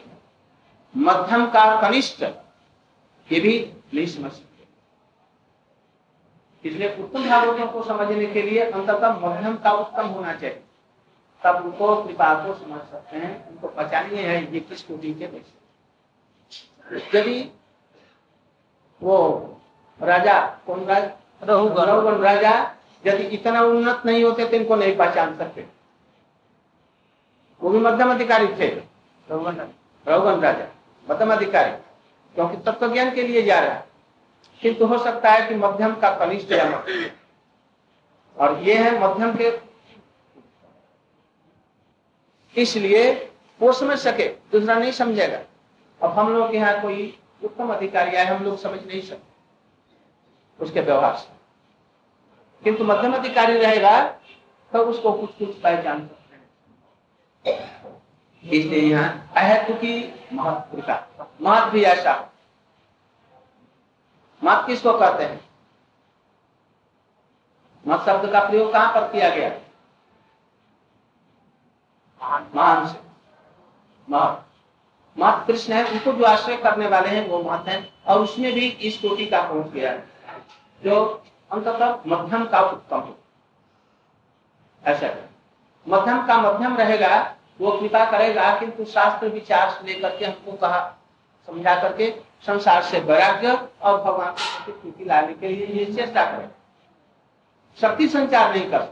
मध्यम 0.94 1.46
का 1.50 1.80
कनिष्ठ 1.80 2.22
ये 3.28 3.40
भी 3.40 3.58
नहीं 3.94 4.06
समझ 4.08 4.30
सकते 4.32 4.48
इसलिए 6.64 6.96
उत्तम 7.02 7.28
भागवतों 7.28 7.66
को 7.66 7.82
समझने 7.84 8.26
के 8.26 8.42
लिए 8.42 8.62
अंततः 8.62 9.18
मध्यम 9.18 9.56
का 9.56 9.70
उत्तम 9.74 10.06
होना 10.08 10.32
चाहिए। 10.32 10.62
तब 11.42 11.64
उनको 11.64 11.94
कृपा 12.02 12.34
को 12.44 12.54
समझ 12.54 12.80
सकते 12.80 13.16
हैं, 13.16 13.48
उनको 13.50 13.68
पहचानिए 13.68 14.22
है 14.22 14.52
ये 14.54 14.60
किस 14.60 14.82
कोटि 14.82 15.14
के 15.14 15.26
वैसे 15.26 15.58
यदि 17.18 17.40
वो 19.00 19.16
राजा 20.02 20.40
कौन 20.66 20.84
राजा? 20.84 21.10
राजा 22.22 22.52
यदि 23.06 23.22
इतना 23.34 23.60
उन्नत 23.62 24.02
नहीं 24.06 24.22
होते 24.24 24.46
तो 24.48 24.56
इनको 24.56 24.76
नहीं 24.76 24.96
पहचान 24.96 25.36
सकते। 25.36 25.66
वो 27.60 27.70
भी 27.70 27.78
मध्यम 27.78 28.10
अधिकारी 28.10 28.46
थे। 28.58 28.68
रघुगण 29.28 30.40
राजा। 30.40 30.66
मध्यम 31.06 31.32
अधिकारी 31.32 31.70
क्योंकि 32.34 32.56
तत्व 32.66 32.92
ज्ञान 32.92 33.10
के 33.14 33.22
लिए 33.22 33.42
जा 33.42 33.58
रहा 33.58 33.74
है। 33.74 33.84
किंतु 34.62 34.86
हो 34.86 34.98
सकता 34.98 35.30
है 35.30 35.46
कि 35.48 35.54
मध्यम 35.54 35.94
का 35.94 36.10
कनिष्ठ 36.16 36.52
या 36.52 36.84
और 38.36 38.58
ये 38.62 38.74
है 38.74 38.98
मध्यम 39.00 39.34
के। 39.36 39.52
इसलिए 42.56 43.12
वो 43.60 43.72
समझ 43.72 43.98
सके 43.98 44.28
दूसरा 44.52 44.74
नहीं 44.74 44.92
समझेगा। 44.92 45.38
अब 46.00 46.10
हम 46.10 46.32
लोग 46.32 46.54
यहाँ 46.54 46.80
कोई 46.82 47.18
उत्तम 47.44 47.72
अधिकारी 47.74 48.16
आए 48.16 48.24
हम 48.24 48.44
लोग 48.44 48.58
समझ 48.58 48.80
नहीं 48.86 49.00
सकते। 49.00 49.29
उसके 50.60 50.80
व्यवहार 50.80 51.16
से। 51.16 51.28
किंतु 52.64 52.84
मध्यम 52.84 53.14
अधिकारी 53.14 53.58
रहेगा 53.58 54.00
तो 54.72 54.78
उसको 54.78 55.12
कुछ 55.12 55.30
कुछ 55.38 55.60
पहचान 55.60 55.98
सकते 56.00 56.36
हैं। 56.36 58.02
इसलिए 58.44 58.82
यहाँ 58.90 59.28
की 59.72 59.92
महत्व 60.32 60.80
का 60.80 61.28
महत्व 61.40 61.70
भी 61.70 61.82
ऐसा 61.82 62.12
मत 64.44 64.66
किसको 64.66 64.92
कहते 64.98 65.24
हैं? 65.24 65.40
मत 67.86 68.00
शब्द 68.00 68.30
का 68.32 68.40
प्रयोग 68.48 68.72
कहाँ 68.72 68.92
पर 68.94 69.08
किया 69.08 69.28
गया? 69.30 69.50
महान 72.54 72.86
से। 72.86 72.98
मत। 74.08 74.46
मत 75.18 75.44
कृष्ण 75.46 75.72
है, 75.72 75.84
उनको 75.84 76.12
जो 76.12 76.24
आश्रय 76.24 76.56
करने 76.56 76.86
वाले 76.86 77.08
हैं, 77.08 77.28
वो 77.28 77.42
मत 77.42 77.68
है, 77.68 77.92
और 78.06 78.20
उसमें 78.20 78.52
भी 78.52 78.68
इस 78.68 78.98
कोटि 78.98 79.26
का 79.26 79.42
पहुँच 79.48 79.66
गया 79.66 79.90
है। 79.92 80.08
जो 80.82 81.22
अंततः 81.52 81.98
मध्यम 82.06 82.44
का 82.44 82.60
उत्तम 82.60 82.96
हो। 82.96 83.16
ऐसा 84.84 85.08
मध्यम 85.86 86.26
का 86.26 86.36
मध्यम 86.38 86.76
रहेगा, 86.76 87.16
वो 87.60 87.70
कृपा 87.72 88.04
करेगा, 88.10 88.58
किंतु 88.58 88.84
शास्त्र 88.84 89.28
विचार 89.28 89.70
से 89.70 89.86
लेकर 89.86 90.16
के 90.16 90.24
हमको 90.24 90.52
कहा, 90.52 90.80
समझा 91.48 91.74
करके 91.82 92.10
संसार 92.46 92.82
से 92.82 93.00
वैराग्य 93.00 93.52
और 93.82 94.00
भगवान 94.02 94.34
की 94.66 94.72
प्रीति 94.72 95.04
लाने 95.04 95.34
के 95.34 95.48
लिए 95.48 95.66
ये 95.66 95.84
चेष्टा 95.86 96.24
करें। 96.24 96.48
शक्ति 97.78 98.08
संचार 98.08 98.54
नहीं 98.54 98.70
कर 98.70 98.88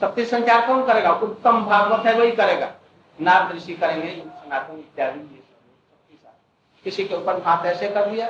शक्ति 0.00 0.24
संचार 0.24 0.66
कौन 0.66 0.86
करेगा? 0.86 1.10
उत्तम 1.12 1.64
भागवत 1.64 2.06
है, 2.06 2.14
वही 2.14 2.32
करेगा। 2.32 2.72
नारद 3.18 3.54
ऋषि 3.56 3.74
करेंगे, 3.74 4.10
सनातन 4.10 4.78
इत्यादि 4.78 5.20
किसी 6.84 7.04
के 7.04 7.14
ऊपर 7.14 7.42
हाथ 7.42 7.64
ऐसे 7.66 7.88
कर 7.90 8.10
दिया 8.10 8.28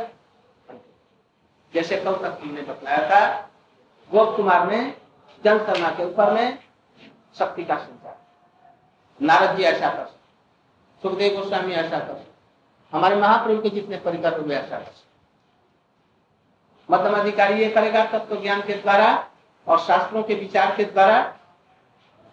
जैसे 1.77 1.97
कल 1.97 2.15
तक 2.17 2.45
ने 2.45 2.63
बतलाया 2.63 3.09
था, 3.11 3.51
गोप 4.11 4.37
कुमार 4.37 4.71
ने 4.71 4.79
जन 5.45 5.59
के 5.97 6.05
ऊपर 6.05 6.33
में 6.33 6.59
शक्ति 7.39 7.65
का 7.65 7.77
संचार। 7.77 8.17
नारद 9.21 9.57
जी 9.57 9.63
ऐसा 9.63 9.89
कर 9.89 10.07
सुखदेव 11.03 11.37
गोस्वामी 11.37 11.73
ऐसा 11.75 11.99
कर 11.99 12.25
हमारे 12.93 13.17
महाप्रभु 13.17 13.63
के 13.63 13.71
जितने 13.71 13.97
परिकर 13.97 14.41
हुए 14.41 14.55
ऐसा 14.55 14.79
कर 14.79 14.95
मध्यम 16.89 17.15
अधिकारी 17.15 17.61
ये 17.61 17.69
करेगा 17.71 18.05
तत्व 18.05 18.35
तो 18.35 18.41
ज्ञान 18.41 18.63
के 18.63 18.75
द्वारा 18.75 19.09
और 19.67 19.79
शास्त्रों 19.79 20.23
के 20.23 20.35
विचार 20.35 20.77
के 20.77 20.85
द्वारा 20.85 21.19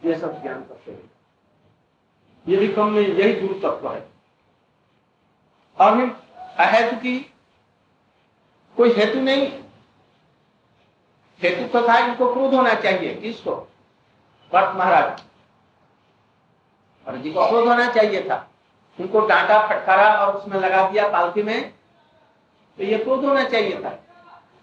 ये 0.06 0.18
सब 0.18 0.42
ज्ञान 0.42 0.62
करते 0.62 0.92
हैं। 0.92 1.12
ये 2.48 2.58
भी 2.58 2.68
कम 2.68 2.90
में 2.90 3.02
यही 3.02 3.34
गुरु 3.42 3.54
तत्व 3.60 3.92
है। 3.94 4.02
और 5.80 6.02
अहेतु 6.60 6.96
की 6.96 7.33
कोई 8.78 8.94
हेतु 8.94 9.20
नहीं। 9.20 9.64
हेतु 11.44 11.80
तो 11.80 11.88
था 11.88 11.98
इनको 11.98 12.34
क्रोध 12.34 12.54
होना 12.54 12.74
चाहिए। 12.74 13.16
किसको? 13.16 13.56
भरत 14.54 14.76
महाराज 14.76 15.24
और 17.08 17.18
जी 17.18 17.32
को 17.34 17.48
क्रोध 17.48 17.68
होना 17.68 17.92
चाहिए 17.92 18.30
था। 18.30 18.50
उनको 19.00 19.20
डांटा, 19.20 19.68
फटकारा 19.68 20.14
और 20.16 20.36
उसमें 20.36 20.60
लगा 20.60 20.90
दिया 20.90 21.08
पालकी 21.08 21.44
में। 21.44 21.74
तो 22.78 22.84
ये 22.84 22.98
क्रोध 22.98 23.26
होना 23.26 23.44
चाहिए 23.44 23.84
था। 23.84 23.90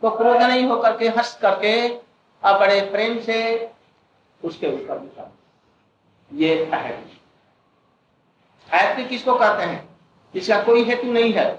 तो 0.02 0.10
क्रोध 0.10 0.36
नहीं 0.36 0.64
होकर 0.64 0.96
के, 0.96 1.08
हंस 1.08 1.38
करके 1.42 1.88
और 2.44 2.58
बड़े 2.60 2.80
प्रेम 2.80 3.20
से 3.20 3.70
उसके 4.44 4.66
ऊपर 4.66 5.32
ये 6.32 6.70
है। 6.74 7.04
किसको 9.08 9.34
कहते 9.34 9.62
हैं? 9.62 9.88
इसका 10.34 10.62
कोई 10.62 10.84
हेतु 10.84 11.12
नहीं 11.12 11.32
है? 11.32 11.58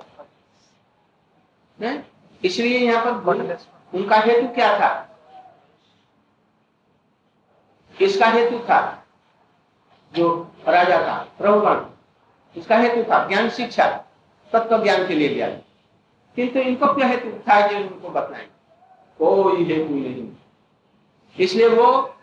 इसलिए 2.45 2.79
यहाँ 2.79 3.05
पर 3.05 3.11
उनका 3.93 4.15
हेतु 4.15 4.47
क्या 4.47 4.79
था? 4.79 5.07
इसका 8.01 8.25
हेतु 8.25 8.59
था? 8.59 9.05
जो 10.15 10.51
राजा 10.67 10.99
था, 10.99 11.27
प्रभुगण। 11.37 11.85
इसका 12.59 12.77
हेतु 12.77 13.11
था? 13.11 13.27
ज्ञान, 13.27 13.49
शिक्षा, 13.49 14.05
तत्व 14.53 14.83
ज्ञान 14.83 15.07
के 15.07 15.15
लिए 15.15 15.29
लिया 15.29 15.47
किंतु 16.35 16.59
इनको 16.59 16.93
क्या 16.93 17.07
हेतु 17.07 17.29
था 17.29 17.67
जो 17.67 17.77
उनको 17.77 18.09
बताए? 18.09 18.47
कोई 19.17 19.63
हेतु 19.63 19.93
नहीं। 19.93 20.29
इसलिए 21.39 21.67
वो 21.67 22.15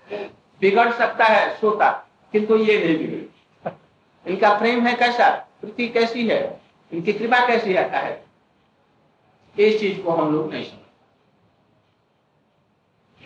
बिगड़ 0.61 0.93
सकता 0.93 1.25
है, 1.25 1.57
सोता, 1.57 1.91
किंतु 2.33 2.57
ये 2.57 2.85
नहीं 2.85 2.99
बिगड़। 2.99 3.29
इनका 4.27 4.59
प्रेम 4.59 4.87
है 4.87 4.97
कैसा? 4.97 5.31
प्रीति 5.31 5.89
कैसी 5.89 6.29
है? 6.29 6.61
इनकी 6.93 7.13
कृपा 7.13 7.47
कैसी 7.47 7.73
है 7.73 7.99
है? 7.99 8.28
इस 9.59 9.81
चीज़ 9.81 10.03
को 10.03 10.13
हम 10.13 10.33
लोग 10.33 10.53
नहीं 10.53 10.65
समझ 10.65 10.79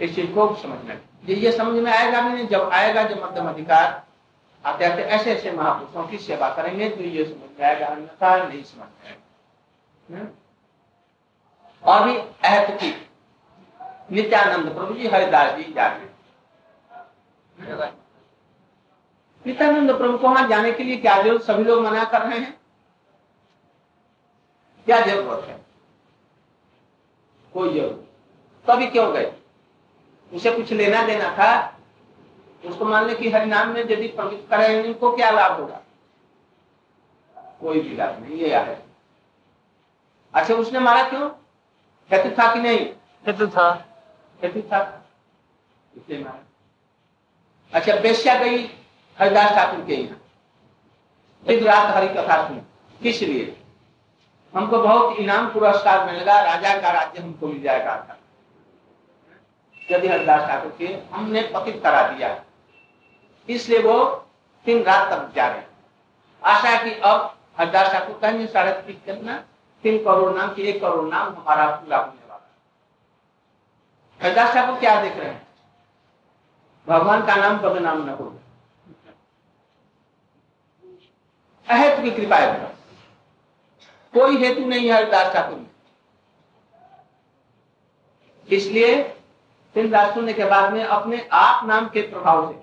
इस 0.00 0.14
चीज़ 0.14 0.32
को 0.32 0.54
समझना 0.56 0.96
ये 1.28 1.52
समझ 1.52 1.82
में 1.82 1.92
आएगा 1.92 2.20
नहीं। 2.20 2.46
जब 2.46 2.70
आएगा, 2.72 3.02
जब 3.02 3.22
मध्यम 3.22 3.48
अधिकार 3.48 4.02
आते 4.64 4.84
आते 4.84 5.02
ऐसे 5.02 5.32
ऐसे 5.34 5.52
महापुरुषों 5.52 6.08
की 6.08 6.18
सेवा 6.18 6.48
करेंगे 6.54 6.88
तो 6.88 7.02
ये 7.02 7.24
समझ 7.24 7.60
में 7.60 7.66
आएगा, 7.66 7.86
अन्यथा 7.86 8.36
नहीं 8.44 8.62
समझ 8.62 8.88
में 9.04 9.10
आएगा। 9.10 10.16
हम्म? 10.16 10.28
और 11.82 12.04
भी 12.04 12.16
अहत 12.18 12.78
की। 12.80 12.90
नित्यानंद 14.12 14.74
प्रभु 14.74 14.94
जी, 14.94 15.08
हरिदास 15.08 15.56
जी 15.56 15.72
जाते। 15.72 16.10
नित्यानंद 19.46 19.96
प्रभु 19.98 20.18
को 20.18 20.28
वहाँ 20.28 20.48
जाने 20.48 20.72
के 20.72 20.82
लिए 20.82 20.96
क्या 20.96 21.22
ज़रूरत? 21.22 21.42
सभी 21.42 21.64
लोग 21.64 21.84
मना 21.84 22.04
कर 22.04 22.22
रहे 22.22 22.38
हैं? 22.38 22.60
क्या 24.86 25.00
ज़रूरत 25.00 25.44
है? 25.48 25.71
कोई 27.54 27.74
ज़रूरत 27.74 28.08
तभी 28.66 28.86
क्यों 28.86 29.12
गए? 29.12 29.32
उसे 30.32 30.50
कुछ 30.50 30.72
लेना 30.72 31.06
देना 31.06 31.36
था। 31.36 31.78
उसको 32.64 32.84
मान 32.84 33.06
ले 33.06 33.14
कि 33.14 33.30
हरिनाम 33.30 33.68
में 33.68 33.80
यदि 33.80 34.08
प्रवृत्त 34.08 34.50
करें 34.50 34.84
इनको 34.84 35.16
क्या 35.16 35.30
लाभ 35.30 35.60
होगा? 35.60 35.80
कोई 37.60 37.80
भी 37.80 37.96
लाभ 37.96 38.22
नहीं 38.22 38.36
ये 38.36 38.56
है। 38.56 38.82
अच्छा 40.34 40.54
उसने 40.54 40.78
मारा 40.78 41.08
क्यों? 41.08 41.30
हेतु 42.12 42.42
था 42.42 42.54
कि 42.54 42.60
नहीं? 42.60 42.86
हेतु 43.26 43.46
था। 43.46 43.86
हेतु 44.42 44.60
था। 44.60 45.06
इसलिए 45.96 46.24
मारा। 46.24 46.38
अच्छा 47.74 47.96
बेश्या 47.96 48.34
गई 48.38 48.58
हरिदास 49.18 49.50
ठाकुर 49.50 49.84
के 49.84 49.94
यहाँ। 49.94 50.22
फिर 51.46 51.62
रात 51.62 51.96
हरि 51.96 52.08
कथा 52.08 52.48
सुनी। 52.48 52.60
किस 53.02 53.22
लिए? 53.22 53.61
हमको 54.54 54.78
बहुत 54.78 55.16
इनाम 55.16 55.46
पुरस्कार 55.52 56.04
मिलेगा, 56.06 56.40
राजा 56.42 56.80
का 56.80 56.90
राज्य 56.90 57.22
हमको 57.22 57.46
मिल 57.46 57.62
जाएगा। 57.62 58.16
यदि 59.88 60.08
हरिदास 60.08 60.48
ठाकुर 60.48 60.74
के 60.78 60.86
हमने 61.12 61.42
पतित 61.54 61.80
करा 61.82 62.06
दिया। 62.08 62.28
इसलिए 63.48 63.78
वो 63.82 64.04
तीन 64.66 64.82
रात 64.82 65.10
तक 65.10 65.32
जा 65.34 65.46
रहे 65.46 65.62
आशा 66.42 66.82
की 66.82 66.90
अब 67.00 67.34
हरिदास 67.58 67.92
ठाकुर 67.92 68.18
कहेंगे 68.18 68.46
साढ़े 68.46 68.72
तीन 68.82 69.00
करना, 69.06 69.36
तीन 69.84 70.04
करोड़ 70.04 70.32
नाम 70.32 70.54
की 70.54 70.62
एक 70.62 70.80
करोड़ 70.80 71.08
नाम 71.08 71.28
हमारा 71.28 71.66
पूरा 71.70 71.98
होने 71.98 72.28
वाला 72.28 72.50
हरिदास 74.20 74.54
ठाकुर 74.54 74.78
क्या 74.80 75.00
देख 75.02 75.16
रहे 75.16 75.28
हैं? 75.28 75.46
भगवान 76.86 77.26
का 77.26 77.36
नाम 77.36 77.58
बदनाम 77.58 78.04
न 78.04 78.08
हो। 78.10 78.32
अहेतु 81.66 82.02
की 82.02 82.10
कृपा 82.10 82.36
है। 82.36 82.70
कोई 84.14 84.36
हेतु 84.38 84.64
नहीं 84.66 84.88
है 84.88 84.94
हरिदास 84.94 85.32
ठाकुर 85.34 85.56
में। 85.56 85.70
इसलिए 88.48 88.94
रात 89.76 90.14
सुनने 90.14 90.32
के 90.32 90.44
बाद 90.44 90.72
में 90.72 90.84
अपने 90.84 91.28
आप 91.32 91.64
नाम 91.66 91.88
के 91.88 92.00
प्रभाव 92.04 92.52
से 92.52 92.56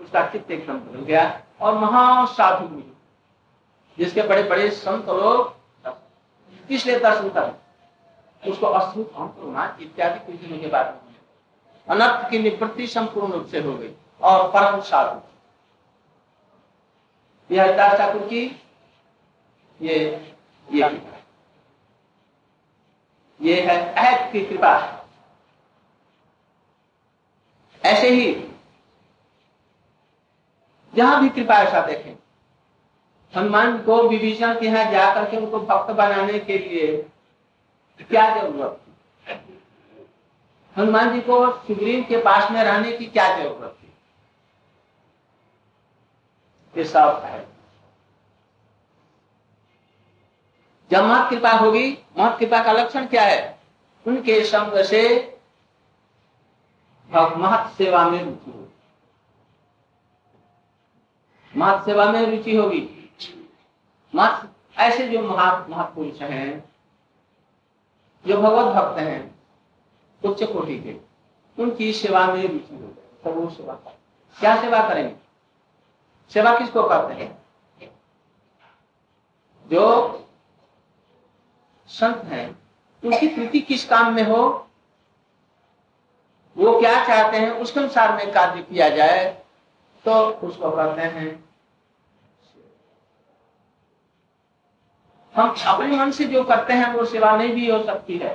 उसका 0.00 0.26
चित्त 0.28 0.50
एकदम 0.50 0.78
बदल 0.80 1.04
गया 1.04 1.24
और 1.60 1.78
महासाधु 1.78 2.66
हुई 2.66 2.92
जिसके 3.98 4.22
बड़े 4.28 4.42
बड़े 4.42 4.70
संत 4.72 5.08
लोग 5.10 5.36
इसलिए 6.70 6.98
दर्शन 7.00 7.28
कर 7.30 7.52
उसको 8.42 8.66
अस्तुत 8.68 9.08
इत्यादि 9.82 10.18
कुछ 10.26 10.36
दिनों 10.36 10.58
के 10.60 10.66
बाद 10.68 11.00
अनर्थ 11.88 12.28
की 12.30 12.38
निवृत्ति 12.38 12.86
संपूर्ण 12.86 13.32
रूप 13.32 13.46
से 13.46 13.60
हो 13.60 13.72
गई 13.74 13.94
और 14.22 14.50
परम 14.50 14.80
साधु। 14.82 15.20
यह 17.50 17.62
हरिदास 17.62 17.98
ठाकुर 17.98 18.22
की 18.28 18.42
ये 19.80 19.96
ये। 20.72 21.14
ये 23.42 23.60
है 23.60 23.94
अहद 23.94 24.32
की 24.32 24.44
कृपा। 24.44 25.06
ऐसे 27.84 28.08
ही, 28.08 28.48
जहाँ 30.94 31.22
भी 31.22 31.28
कृपा 31.28 31.54
ऐसा 31.54 31.86
देखें। 31.86 32.14
हनुमान 33.36 33.82
को 33.82 34.08
विभीषण 34.08 34.60
के 34.60 34.66
यहाँ 34.66 34.90
जाकर 34.90 35.30
के 35.30 35.36
उनको 35.36 35.60
भक्त 35.60 35.90
बनाने 35.90 36.38
के 36.38 36.58
लिए 36.58 36.96
क्या 38.00 38.36
ज़रूरत 38.36 38.80
थी? 39.28 39.62
हनुमान 40.78 41.12
जी 41.12 41.20
को 41.20 41.52
सुग्रीव 41.52 42.04
के 42.08 42.16
पास 42.16 42.50
में 42.50 42.64
रहने 42.64 42.92
की 42.92 43.06
क्या 43.06 43.38
ज़रूरत 43.38 43.78
थी? 43.82 43.92
ये 46.76 46.84
सब 46.84 47.22
है। 47.24 47.53
जब 50.94 51.04
महत 51.04 51.30
कृपा 51.30 51.50
होगी 51.50 51.98
महत 52.18 52.38
कृपा 52.38 52.62
का 52.62 52.72
लक्षण 52.72 53.06
क्या 53.06 53.22
है? 53.22 53.58
उनके 54.06 54.44
संग 54.44 54.84
से 54.84 55.02
महत 57.14 57.72
सेवा 57.76 58.08
में 58.08 58.24
रुचि 58.24 58.50
होगी। 58.50 58.72
महत 61.56 61.84
सेवा 61.84 62.04
में 62.12 62.26
रुचि 62.26 62.56
होगी। 62.56 63.10
महत 64.14 64.52
ऐसे 64.78 65.08
जो 65.08 65.22
महा 65.22 65.66
महापुरुष 65.68 66.20
हैं, 66.20 66.64
जो 68.26 68.36
भगवत 68.36 68.74
भक्त 68.74 68.98
हैं, 68.98 69.38
उच्च 70.24 70.42
कोटि 70.42 70.78
के, 70.78 70.96
उनकी 71.62 71.92
सेवा 71.92 72.26
में 72.26 72.42
रुचि 72.42 72.74
हो 72.74 72.94
तो 73.24 73.30
वो 73.30 73.50
सेवा 73.50 73.74
क्या 74.40 74.60
सेवा 74.60 74.88
करेंगे 74.88 75.14
सेवा 76.30 76.58
किसको 76.58 76.88
करते 76.88 77.14
हैं? 77.14 77.42
जो 79.66 80.20
संत 81.88 82.24
हैं। 82.24 82.46
उनकी 83.02 83.28
प्रीति 83.28 83.60
किस 83.60 83.84
काम 83.88 84.12
में 84.14 84.22
हो? 84.22 84.44
वो 86.56 86.78
क्या 86.80 86.92
चाहते 87.06 87.36
हैं? 87.36 87.50
उसके 87.52 87.80
अनुसार 87.80 88.16
में 88.16 88.32
कार्य 88.32 88.62
किया 88.62 88.88
जाए 88.88 89.24
तो 90.04 90.14
उसको 90.48 90.70
कहते 90.70 91.02
हैं। 91.02 91.44
हम 95.34 95.54
अपने 95.66 95.96
मन 95.96 96.10
से 96.10 96.24
जो 96.24 96.42
करते 96.44 96.72
हैं, 96.72 96.92
वो 96.92 97.04
सेवा 97.04 97.36
नहीं 97.36 97.52
भी 97.54 97.70
हो 97.70 97.82
सकती 97.84 98.18
है। 98.18 98.34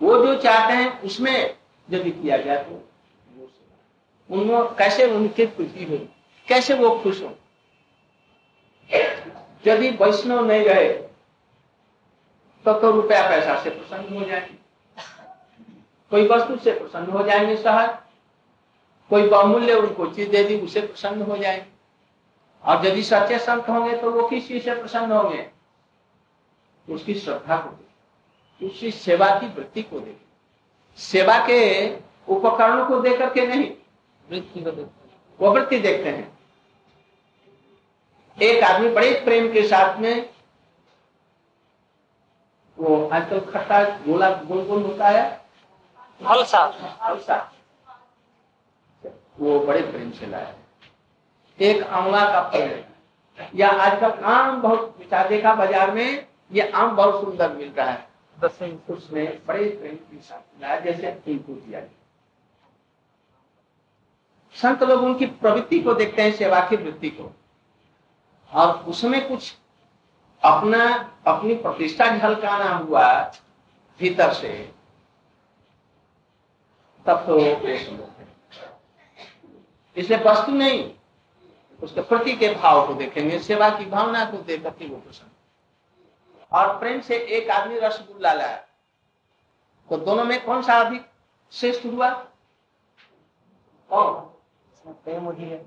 वो 0.00 0.16
जो 0.26 0.34
चाहते 0.40 0.72
हैं, 0.72 1.00
उसमें 1.00 1.56
यदि 1.88 2.10
किया 2.10 2.36
जाए 2.36 2.64
तो 2.64 2.82
उनको 4.30 4.64
कैसे 4.76 5.06
उनकी 5.06 5.46
खुशी 5.46 5.84
हो 5.84 6.06
कैसे 6.48 6.74
वो 6.74 6.90
खुश 6.98 7.22
हो? 7.22 7.36
यदि 9.66 9.90
वैष्णव 10.00 10.44
नहीं 10.46 10.64
रहे 10.64 10.88
तो 12.64 12.72
तो 12.80 12.90
रुपया 12.90 13.22
पैसा 13.28 13.62
से 13.62 13.70
प्रसन्न 13.70 14.16
हो 14.16 14.24
जाएँगे। 14.24 14.56
कोई 16.12 16.26
वस्तु 16.28 16.56
से 16.56 16.72
प्रसन्न 16.72 17.10
हो 17.10 17.22
जाएँगे 17.22 17.56
सहज 17.56 17.96
कोई 19.10 19.28
बहुमूल्य 19.28 19.74
उनको 19.74 20.06
चीज़ 20.06 20.30
दे 20.30 20.42
दी 20.44 20.58
उसे 20.60 20.80
प्रसन्न 20.80 21.22
हो 21.22 21.36
जाएँगे। 21.36 21.70
और 22.64 22.86
यदि 22.86 23.02
सच्चे 23.02 23.38
संत 23.38 23.68
होंगे 23.68 23.96
तो 23.96 24.10
वो 24.10 24.28
किस 24.28 24.48
चीज़ 24.48 24.64
से 24.64 24.74
प्रसन्न 24.74 25.12
होंगे? 25.12 25.46
उसकी 26.88 27.14
श्रद्धा 27.14 27.56
को 27.56 27.70
देखें 27.70 28.66
उसकी 28.66 28.90
सेवा 28.90 29.28
की 29.38 29.46
वृत्ति 29.48 29.82
को 29.82 30.00
देखें। 30.00 30.26
सेवा 30.98 31.38
के 31.46 31.60
उपकरणों 32.28 32.84
को 32.86 33.00
देकर 33.00 33.32
के 33.34 33.46
नहीं 33.46 33.70
वृत्ति 34.26 34.60
को 34.60 34.70
देखते 34.70 35.10
वो 35.40 35.50
वृत्ति 35.50 35.78
देखते 35.78 36.08
हैं। 36.08 36.38
एक 38.36 38.62
आदमी 38.64 38.88
बड़े 38.90 39.12
प्रेम 39.24 39.52
के 39.52 39.62
साथ 39.68 39.98
में 40.00 40.28
वो 42.78 43.08
आजकल 43.08 43.40
खट्टा 43.52 43.82
गोला 44.06 44.30
गोल 44.30 44.64
गोल 44.66 44.82
होता 44.82 45.08
है। 45.08 45.24
हलसा। 46.20 46.60
हलसा। 47.02 47.36
वो 49.38 49.58
बड़े 49.60 49.80
प्रेम 49.82 50.10
से 50.10 50.26
लाया 50.26 50.54
एक 51.58 51.82
आंवला 51.82 52.24
का 52.32 52.40
पेड़ 52.48 53.48
या 53.54 53.68
आजकल 53.68 54.22
आम 54.24 54.60
बहुत 54.62 54.96
देखा 55.28 55.54
बाज़ार 55.54 55.90
में 55.90 56.26
ये 56.52 56.70
आम 56.70 56.96
बहुत 56.96 57.20
सुंदर 57.20 57.52
मिल 57.52 57.68
रहा 57.68 57.90
है 57.90 58.10
उसमें 58.90 59.46
बड़े 59.46 59.64
प्रेम 59.64 59.94
के 59.94 60.20
साथ 60.20 60.62
लाया 60.62 60.80
जैसे 60.80 61.16
इनको 61.28 61.52
दिया 61.52 61.80
संत 64.54 64.82
लोग 64.82 65.02
उनकी 65.02 65.26
प्रवृत्ति 65.26 65.80
को 65.80 65.94
देखते 65.94 66.22
हैं 66.22 66.32
सेवा 66.32 66.60
की 66.60 66.76
वृत्ति 66.76 67.10
को। 67.10 67.30
और 68.52 68.84
उसमें 68.84 69.28
कुछ 69.28 69.54
अपना 70.42 70.84
अपनी 71.26 71.54
प्रतिष्ठा 71.54 72.06
झलकाना 72.18 72.76
हुआ 72.76 73.06
भीतर 74.00 74.32
से 74.32 74.52
तब 77.06 77.24
तो 77.26 77.38
इसलिए 79.96 80.18
वस्तु 80.24 80.52
नहीं 80.52 80.90
उसके 81.82 82.00
प्रति 82.00 82.32
के 82.36 82.48
भाव 82.54 82.86
को 82.86 82.94
देखेंगे 82.94 83.38
सेवा 83.38 83.68
की 83.70 83.84
भावना 83.86 84.24
को 84.24 84.36
देख 84.38 84.62
करके 84.62 84.86
वो 84.88 84.96
प्रसन्न। 84.96 85.30
और 86.52 86.78
प्रेम 86.78 87.00
से 87.00 87.16
एक 87.36 87.50
आदमी 87.50 87.78
रसगुल्ला 87.78 88.32
लाया 88.32 88.56
तो 89.90 89.96
दोनों 89.98 90.24
में 90.24 90.44
कौन 90.44 90.62
सा 90.62 90.74
अधिक 90.80 91.06
श्रेष्ठ 91.52 91.86
हुआ? 91.86 92.10
कौन? 93.90 94.12
प्रेम 94.86 95.24
वही 95.24 95.48
है। 95.48 95.58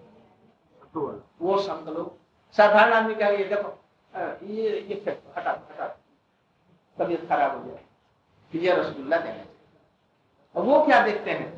वो 0.96 1.58
संत 1.62 1.88
लोग 1.88 2.25
साधारण 2.58 2.94
आदमी 2.94 3.16
कहेंगे 3.16 3.44
देखो 3.46 3.70
ये 4.48 4.80
ये 4.80 4.96
हटा 5.38 5.52
हटा 5.52 5.88
तबीयत 6.98 7.28
खराब 7.30 7.58
हो 7.58 7.70
जाए। 7.70 7.84
ये 8.54 8.76
रसगुल्ला 8.76 9.18
देना 9.18 9.34
चाहिए। 9.34 9.54
और 10.56 10.64
वो 10.64 10.84
क्या 10.86 11.00
देखते 11.06 11.32
हैं? 11.32 11.50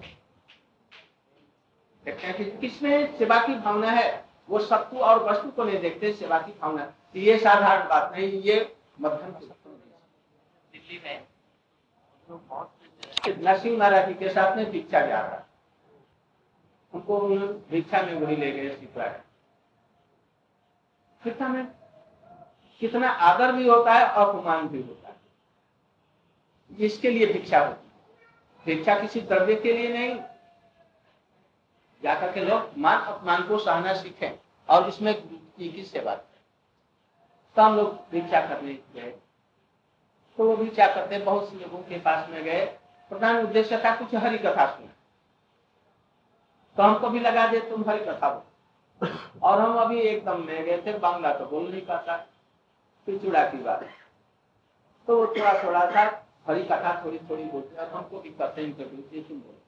देखते 2.06 2.28
हैं 2.28 2.36
कि 2.38 2.46
किसमें 2.60 3.18
सेवा 3.18 3.40
की 3.46 3.56
भावना 3.56 3.92
है? 3.92 4.26
वो 4.50 4.60
सत्तु 4.60 4.98
और 5.00 5.24
वस्तु 5.24 5.50
को 5.52 5.64
नहीं 5.64 5.80
देखते 5.80 6.12
सेवा 6.14 6.40
की 6.40 6.52
भावना। 6.62 6.94
ये 7.16 7.38
साधारण 7.40 7.88
बात 7.90 8.12
नहीं 8.14 8.42
ये 8.42 8.76
मध्यम 9.02 9.32
दिल्ली 9.32 11.02
में 11.04 11.26
नरसिंह 13.44 13.78
महाराज 13.78 14.08
जी 14.08 14.14
के 14.14 14.30
साथ 14.30 14.56
में 14.58 14.70
भिक्षा 14.72 15.00
जा 15.06 15.20
रहा 15.22 15.44
उनको 16.94 17.20
भिक्षा 17.72 18.02
में 18.02 18.14
वही 18.16 18.36
ले 18.36 18.52
गए 18.52 18.70
सिखलाया 18.76 19.24
भिक्षा 21.28 21.48
में? 21.48 21.66
कितना 22.82 23.10
आदर 23.10 23.52
भी 23.52 23.68
होता 23.68 23.94
है, 23.94 24.06
अपमान 24.06 24.68
भी 24.68 24.82
होता 24.82 25.10
है। 25.10 25.16
इसके 26.80 27.10
लिए 27.10 27.26
भिक्षा 27.26 27.60
होती 27.60 27.82
है। 27.82 27.88
भिक्षा 28.66 29.00
किसी 29.00 29.22
द्रव्य 29.22 29.56
के 29.56 29.74
लिए 29.74 29.94
नहीं। 29.94 30.20
जाकर 32.04 32.32
के 32.32 32.40
लोग 32.40 32.78
मान, 32.78 33.00
अपमान 33.00 33.44
को 33.44 33.58
सहना 33.60 33.94
सीखें 33.94 34.32
और 34.70 34.88
इसमें 34.90 35.14
की 35.60 35.84
सेवा 35.84 36.16
तो 37.56 37.62
हम 37.62 37.76
लोग 37.76 37.94
भिक्षा 38.12 38.42
करने 38.42 38.74
गए। 38.96 39.10
तो 40.38 40.48
वो 40.48 40.56
भिक्षा 40.58 40.88
करते 40.88 41.20
बहुत 41.20 41.50
से 41.50 41.56
लोगों 41.56 41.80
के 41.80 42.00
पास 42.00 42.30
में 42.30 42.44
गए। 42.44 42.66
प्रधान 43.12 43.38
उद्देश्य 43.38 43.78
था 43.78 43.96
कुछ 43.96 44.16
हरी 44.16 44.38
कथा 44.38 44.66
सुना 44.68 44.92
तो 46.78 46.84
हमको 46.84 47.10
भी 47.10 47.20
लगा 47.20 47.48
दे 47.48 47.60
तुम 47.60 47.90
हरी 47.90 48.06
कथा 48.06 48.30
बोल। 48.30 48.42
और 49.02 49.60
हम 49.62 49.78
अभी 49.78 50.00
एकदम 50.00 50.44
में 50.44 50.64
गए 50.66 50.82
थे, 50.86 50.98
बांग्ला 50.98 51.34
तो 51.34 51.46
बोल 51.46 51.70
नहीं 51.70 51.82
पाता। 51.82 52.16
पिछुड़ा 53.08 53.44
की 53.44 53.58
बात। 53.58 53.84
तो 55.08 55.18
वो 55.18 55.26
थोड़ा 55.28 55.54
थोड़ा 55.64 55.86
सा 55.92 56.04
हरी 56.48 56.64
कथा 56.64 57.02
थोड़ी 57.06 57.18
थोड़ी 57.30 57.44
बोलते 57.44 57.76
और 57.76 57.90
हमको 57.90 58.20
भी 58.20 58.30
करते 58.30 58.62
इंटरव्यू 58.62 59.22
तुम 59.22 59.38
बोलो। 59.38 59.62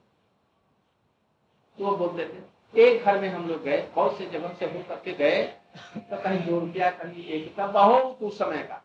तो 1.80 1.86
वो 1.86 1.96
बोलते 1.98 2.26
थे, 2.26 2.82
एक 2.82 3.04
घर 3.04 3.20
में 3.22 3.30
हम 3.30 3.48
लोग 3.48 3.63
गए, 3.63 3.82
बहुत 3.96 4.18
से 4.18 4.26
जगह 4.26 4.54
से 4.54 4.65
होकर 4.65 4.96
के 4.96 5.13
गए 5.13 5.44
तो 5.98 6.22
कहीं 6.22 6.39
दो 6.46 6.60
रुपया, 6.60 6.89
कहीं 6.92 7.26
एक 7.26 7.44
रुपया, 7.44 7.68
बहुत 7.68 8.20
उस 8.22 8.38
समय 8.39 8.63
का। 8.63 8.84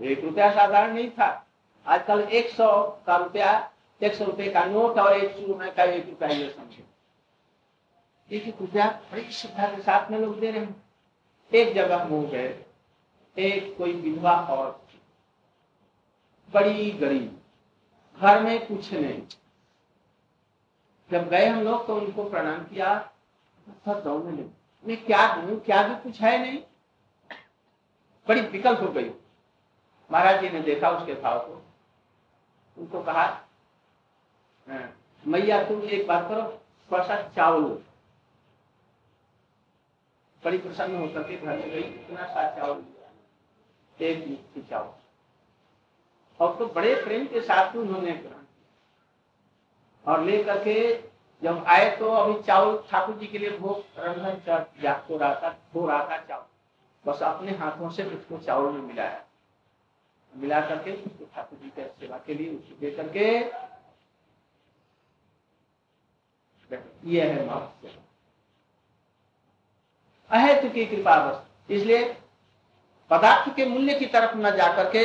एक 0.00 0.24
रुपया 0.24 0.50
साधारण 0.50 0.94
नहीं 0.94 1.10
था। 1.10 1.46
आजकल 1.86 2.20
एक 2.20 2.50
सौ 2.50 2.70
का 3.06 3.16
रुपया, 3.16 3.70
एक 4.00 4.14
सौ 4.14 4.24
रुपये 4.24 4.50
का 4.50 4.64
नोट 4.64 4.98
और 4.98 5.16
एक 5.16 5.36
सौ 5.36 5.46
रुपए 5.46 5.70
का 5.70 5.84
एक 5.84 6.08
रुपया 6.08 6.28
ये 6.28 6.48
समझे 6.50 6.84
एक 8.30 8.42
एक 8.42 8.60
रुपया 8.60 8.86
बड़ी 9.12 9.30
श्रद्धा 9.32 9.66
के 9.66 9.82
साथ 9.82 10.10
में 10.10 10.18
लोग 10.18 10.38
दे 10.40 10.50
रहे 10.50 10.60
हैं। 10.60 10.82
एक 11.52 11.74
जगह 11.74 12.02
हो 12.04 12.20
गए 12.22 12.64
एक 13.36 13.76
कोई 13.78 13.92
विधवा 13.92 14.32
और 14.50 14.70
बड़ी 16.48 16.90
गरीब। 16.92 17.40
घर 18.20 18.42
में 18.42 18.66
कुछ 18.66 18.92
नहीं। 18.92 19.22
जब 21.10 21.28
गए 21.28 21.46
हम 21.46 21.62
लोग 21.62 21.86
तो 21.86 21.96
उनको 21.96 22.28
प्रणाम 22.30 22.64
किया 22.64 22.94
दौड़ने 23.88 24.30
लगे 24.32 24.48
मैं 24.84 25.04
क्या 25.04 25.26
दू 25.36 25.56
क्या 25.60 25.82
भी 25.88 25.94
कुछ 26.02 26.20
है 26.20 26.38
नहीं। 26.40 26.58
बड़ी 28.26 28.40
विकल्प 28.42 28.80
हो 28.80 28.88
गई। 28.92 29.10
महाराज 30.10 30.40
जी 30.40 30.48
ने 30.48 30.60
देखा 30.62 30.90
उसके 30.90 31.14
भाव 31.14 31.38
को। 31.40 31.62
उनको 32.76 33.02
कहा 33.02 33.22
हाँ, 34.68 34.96
मैया 35.26 35.62
तुम 35.64 35.82
एक 35.82 36.06
बात 36.08 36.28
करो 36.28 36.42
थोड़ा 36.90 37.04
सा 37.04 37.16
चावल 37.28 37.62
बड़ी 40.42 40.58
प्रसन्न 40.58 40.96
होकर 40.96 41.22
के 41.22 41.36
घर 41.36 41.56
में 41.56 41.70
गई, 41.70 41.80
इतना 41.80 42.26
सा 42.26 42.48
चावल 42.56 42.82
एक 43.98 44.26
मुट्ठी 44.28 44.62
चावल 44.70 44.92
और 46.40 46.56
तो 46.56 46.66
बड़े 46.74 46.94
प्रेम 47.04 47.26
के 47.26 47.40
साथ 47.42 47.76
उन्होंने 47.76 48.12
ग्रहण 48.12 48.44
और 50.04 50.24
लेकर 50.24 50.62
के 50.64 50.76
जब 51.42 51.64
आए 51.68 51.96
तो 51.96 52.08
अभी 52.10 52.42
चावल 52.42 52.76
ठाकुर 52.90 53.16
जी 53.16 53.26
के 53.26 53.38
लिए 53.38 53.58
भोग 53.58 53.84
रंधन 53.98 54.40
हो 55.10 55.16
रहा 55.16 55.34
था 55.34 55.56
हो 55.74 55.86
रहा 55.86 55.98
था 56.08 56.16
चावल। 56.18 56.46
बस 57.04 57.22
अपने 57.24 57.52
हाथों 57.56 57.90
से 57.90 58.04
उसको 58.06 58.38
चावल 58.38 58.72
में 58.72 58.80
मिलाया। 58.82 59.24
मिला 60.32 60.60
करके 60.60 60.92
उसको 60.94 61.24
ठाकुर 61.34 61.58
जी 61.58 61.68
के 61.70 61.84
सेवा 62.00 62.18
के 62.26 62.34
लिए 62.34 62.48
उसको 62.50 62.80
दे 62.80 62.90
करके, 62.92 63.24
ये 67.06 67.22
है 67.22 67.46
अहेतु 70.30 70.68
की 70.70 70.84
कृपा 70.86 71.16
बस 71.24 71.72
इसलिए 71.72 72.04
पदार्थ 73.10 73.54
के 73.56 73.66
मूल्य 73.66 73.94
की 73.98 74.06
तरफ़ 74.06 74.36
न 74.36 74.50
जाकर 74.56 74.90
के, 74.90 75.04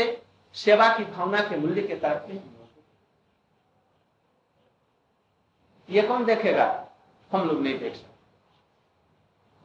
सेवा 0.55 0.87
की 0.97 1.03
भावना 1.05 1.41
के 1.49 1.57
मूल्य 1.57 1.81
के 1.81 1.95
तरफ़ 1.95 2.31
ये 5.89 6.01
कौन 6.01 6.25
देखेगा? 6.25 6.65
हम 7.31 7.47
लोग 7.47 7.61
नहीं 7.61 7.77
देख 7.79 7.95
सकते। 7.95 8.11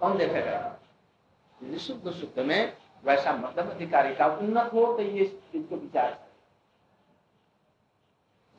कौन 0.00 0.16
देखेगा? 0.18 0.78
शुद्ध 1.78 2.10
शुद्ध 2.10 2.44
में 2.46 2.76
वैसा 3.04 3.32
मतलब 3.34 3.70
अधिकारी 3.70 4.14
का 4.14 4.26
उन्नत 4.26 4.72
हो 4.72 4.86
तो 4.96 5.02
ये 5.02 5.24
इनको 5.54 5.76
विचार 5.76 6.10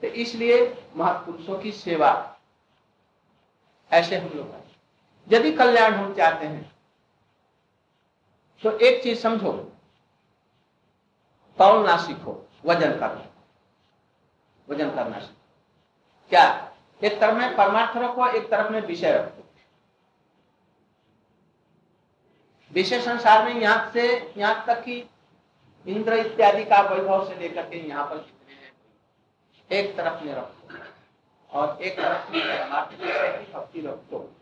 तो 0.04 0.08
इसलिए 0.08 0.58
महापुरुषों 0.98 1.58
की 1.60 1.72
सेवा, 1.72 2.12
ऐसे 3.92 4.18
हम 4.18 4.38
लोग 4.38 4.54
यदि 5.28 5.52
कल्याण 5.52 5.94
हम 5.94 6.14
चाहते 6.16 6.46
हैं 6.46 6.72
तो 8.64 8.72
एक 8.72 9.04
चीज़ 9.04 9.20
समझो। 9.20 9.52
तौलना 11.58 11.98
सीखो, 11.98 12.48
वज़न 12.66 13.00
करना। 13.00 13.28
वज़न 14.70 14.96
करना 14.96 15.20
सीखो। 15.20 15.42
क्या? 16.30 16.72
एक 17.04 17.20
तरफ़ 17.20 17.36
में 17.36 17.56
परमार्थ 17.56 17.98
रखो, 17.98 18.28
एक 18.28 18.52
तरफ़ 18.52 18.72
में 18.72 18.82
विषय 18.82 19.12
रखो। 19.12 19.44
विषय 22.74 23.02
संसार 23.02 23.46
में 23.46 23.62
यहाँ 23.62 23.92
से, 23.92 24.34
यहाँ 24.38 24.66
तक 24.68 24.84
कि 24.84 25.10
इंद्र 25.88 26.14
इत्यादि 26.14 26.66
का 26.66 26.82
वैभव 26.82 27.30
से 27.30 27.36
लेकर 27.36 27.70
के 27.70 27.88
यहाँ 27.88 28.06
पर 28.06 28.18
जितने 28.18 28.54
हैं, 28.54 28.74
एक 29.72 29.98
तरफ़ 29.98 30.24
में 30.24 30.36
रखो। 30.36 30.74
और 31.52 31.82
एक 31.82 31.98
तरफ़ 31.98 32.32
में 32.32 32.42
परमार्थ 32.42 32.90
की 32.90 33.54
भक्ति 33.54 33.82
रखो। 33.82 34.34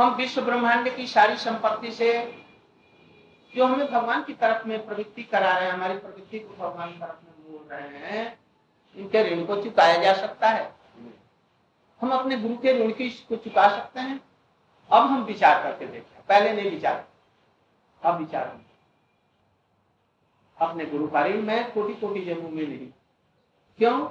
हम 0.00 0.14
विश्व 0.14 0.42
ब्रह्मांड 0.42 0.96
की 0.96 1.06
सारी 1.06 1.36
संपत्ति 1.36 1.92
से 1.92 2.38
जो 3.56 3.66
हमें 3.66 3.92
भगवान 3.92 4.22
की 4.22 4.32
तरफ़ 4.32 4.68
में 4.68 4.86
प्रवृत्ति 4.86 5.22
करा 5.22 5.52
रहे 5.52 5.64
हैं, 5.64 5.72
हमारी 5.72 5.98
प्रवृत्ति 5.98 6.38
को 6.38 6.54
भगवान 6.54 6.92
की 6.92 6.98
तरफ़ 6.98 7.24
में 7.24 7.52
बोल 7.52 7.68
रहे 7.72 7.98
हैं, 7.98 8.38
इनके 8.96 9.22
ऋण 9.22 9.44
को 9.44 9.62
चुकाया 9.62 10.02
जा 10.02 10.12
सकता 10.12 10.48
है। 10.48 10.74
हम 12.00 12.10
अपने 12.10 12.36
गुरु 12.36 12.56
के 12.56 12.84
ऋण 12.84 12.92
की 12.92 13.10
को 13.10 13.36
चुका 13.36 13.68
सकते 13.68 14.00
हैं। 14.00 14.20
अब 14.90 15.02
हम 15.02 15.22
विचार 15.22 15.62
करके 15.62 15.86
देखते 15.86 16.22
पहले 16.28 16.52
नहीं 16.52 16.70
विचार। 16.70 17.08
अब 18.02 18.16
विचार 18.16 18.60
अपने 20.60 20.86
गुरु 20.86 21.06
पारी 21.06 21.32
में 21.32 21.72
कोटि 21.72 21.94
कोटि 21.94 22.20
जन्मों 22.20 22.50
में 22.50 22.68
नहीं। 22.68 22.88
क्यों? 23.78 24.08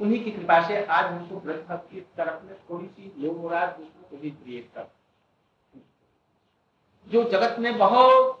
उन्हीं 0.00 0.24
की 0.24 0.30
कृपा 0.30 0.68
से 0.68 0.84
आज 0.84 1.04
हमको 1.04 1.40
प्रतिभा 1.40 1.76
की 1.76 2.00
तरफ़ 2.00 2.42
में 2.42 2.54
थोड़ी 2.70 2.86
सी 2.86 3.12
लोग 3.18 3.44
और 3.44 3.54
आज 3.54 3.68
दूसरों 3.68 4.10
को 4.10 4.16
भी 4.16 4.30
प्रिय 4.30 4.60
कर 4.60 4.90
जो 7.08 7.24
जगत 7.24 7.58
में 7.58 7.78
बहुत 7.78 8.40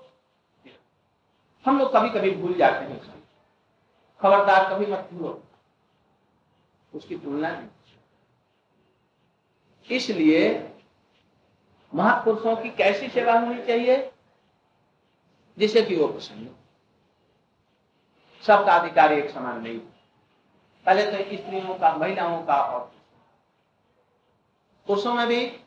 हम 1.66 1.78
लोग 1.78 1.92
कभी 1.92 2.10
कभी 2.10 2.30
भूल 2.30 2.54
जाते 2.54 2.84
हैं 2.84 3.28
खबरदार 4.20 4.70
कभी 4.70 4.86
मत 4.86 5.08
भूलो। 5.12 5.42
उसकी 6.94 7.16
तुलना 7.16 7.50
नहीं। 7.50 7.68
इसलिए 9.96 10.70
महापुरुषों 11.94 12.56
की 12.56 12.70
कैसी 12.70 13.08
सेवा 13.08 13.38
होनी 13.38 13.66
चाहिए? 13.66 14.12
जिसे 15.58 15.82
कि 15.82 15.96
वो 15.96 16.08
प्रसन्न 16.08 16.56
सबका 18.42 18.72
अधिकार 18.72 19.12
एक 19.12 19.30
समान 19.30 19.62
नहीं। 19.62 19.78
पहले 20.86 21.04
तो 21.06 21.36
स्त्रियों 21.36 21.78
का, 21.78 21.96
महिलाओं 21.96 22.44
का 22.44 22.54
और 22.54 22.92
पुरुषों 24.86 25.14
में 25.14 25.26
भी 25.26 25.63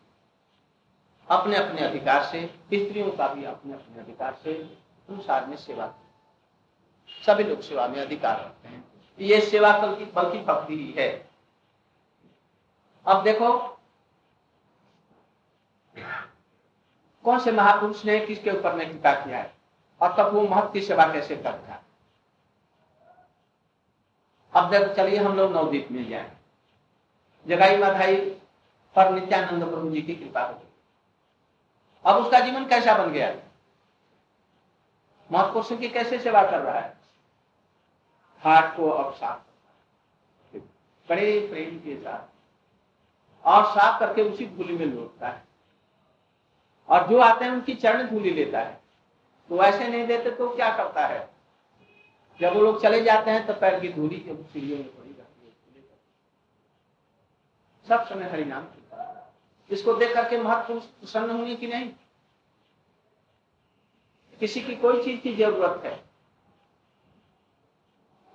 अपने 1.29 1.55
अपने 1.55 1.81
अधिकार 1.81 2.23
से, 2.23 2.45
स्त्रियों 2.73 3.11
का 3.11 3.27
भी 3.33 3.43
अपने 3.43 3.73
अपने 3.73 4.01
अधिकार 4.01 4.37
से 4.43 4.53
अनुसार 5.09 5.45
में 5.45 5.57
सेवा 5.57 5.93
सभी 7.25 7.43
लोग 7.43 7.61
सेवा 7.61 7.87
में 7.87 8.01
अधिकार 8.01 8.39
रखते 8.39 8.67
हैं। 8.67 8.83
ये 9.19 9.41
सेवा 9.41 9.79
कल 9.79 9.95
की 9.95 10.05
बल्कि 10.05 10.39
भक्ति 10.39 10.73
ही 10.73 10.91
है। 10.91 11.29
अब 13.05 13.23
देखो, 13.23 13.79
कौन 17.23 17.39
से 17.39 17.51
महापुरुष 17.51 18.05
ने 18.05 18.19
किसके 18.19 18.51
ऊपर 18.51 18.73
में 18.73 18.89
कृपा 18.89 19.13
किया 19.13 19.37
है? 19.37 19.53
और 20.01 20.15
तब 20.17 20.33
वो 20.33 20.41
महत्व 20.41 20.69
की 20.69 20.81
सेवा 20.81 21.13
कैसे 21.13 21.35
करता 21.35 21.73
है? 21.73 21.81
अब 24.53 24.69
देखो, 24.69 24.93
चलिए 24.93 25.19
हम 25.19 25.37
लोग 25.37 25.51
नवदीप 25.51 25.87
मिल 25.91 26.09
जाए। 26.09 26.31
जगाई 27.47 27.77
माधाई 27.77 28.15
पर 28.95 29.11
नित्यानंद 29.11 29.63
प्रभु 29.63 29.89
जी 29.89 30.01
की 30.01 30.15
कृपा 30.15 30.41
हो। 30.41 30.53
गई 30.53 30.66
अब 32.07 32.15
उसका 32.15 32.39
जीवन 32.39 32.67
कैसा 32.67 32.97
बन 32.97 33.11
गया? 33.11 33.35
महापुरुषों 35.31 35.77
की 35.77 35.89
कैसे 35.89 36.19
सेवा 36.19 36.43
कर 36.43 36.61
रहा 36.61 36.79
है? 36.79 36.97
हाथ 38.39 38.77
को 38.77 38.89
अब 38.89 39.13
साफ़ 39.13 39.47
बड़े 41.09 41.47
प्रेम 41.47 41.79
के 41.79 42.01
साथ। 42.01 42.37
और 43.45 43.65
साफ़ 43.65 43.99
करके 43.99 44.21
उसी 44.21 44.45
धूली 44.47 44.77
में 44.77 44.85
लौटता 44.85 45.27
है। 45.27 45.43
और 46.89 47.07
जो 47.07 47.19
आते 47.19 47.45
हैं, 47.45 47.51
उनकी 47.51 47.75
चरण 47.75 48.07
धूली 48.07 48.29
लेता 48.31 48.59
है। 48.59 48.81
तो 49.49 49.63
ऐसे 49.63 49.87
नहीं 49.87 50.07
देते 50.07 50.31
तो 50.31 50.55
क्या 50.55 50.77
करता 50.77 51.07
है? 51.07 51.29
जब 52.41 52.53
वो 52.53 52.61
लोग 52.61 52.81
चले 52.81 53.03
जाते 53.03 53.31
हैं 53.31 53.47
तो 53.47 53.53
पैर 53.53 53.79
की 53.79 53.89
धूली 53.89 54.17
जब 54.17 54.49
सीढ़ियों 54.49 54.77
में 54.77 54.87
पड़ी 54.87 55.09
है। 55.09 55.27
सब 57.87 58.07
समय 58.07 58.29
हरिनाम 58.29 58.63
इसको 59.71 59.93
देख 59.93 60.13
करके 60.13 60.37
महत्व 60.37 60.79
प्रसन्न 60.79 61.29
होंगे 61.29 61.55
कि 61.55 61.67
नहीं? 61.67 61.91
किसी 64.39 64.61
की 64.61 64.75
कोई 64.75 65.03
चीज़ 65.03 65.21
की 65.21 65.35
ज़रूरत 65.35 65.81
है। 65.85 66.03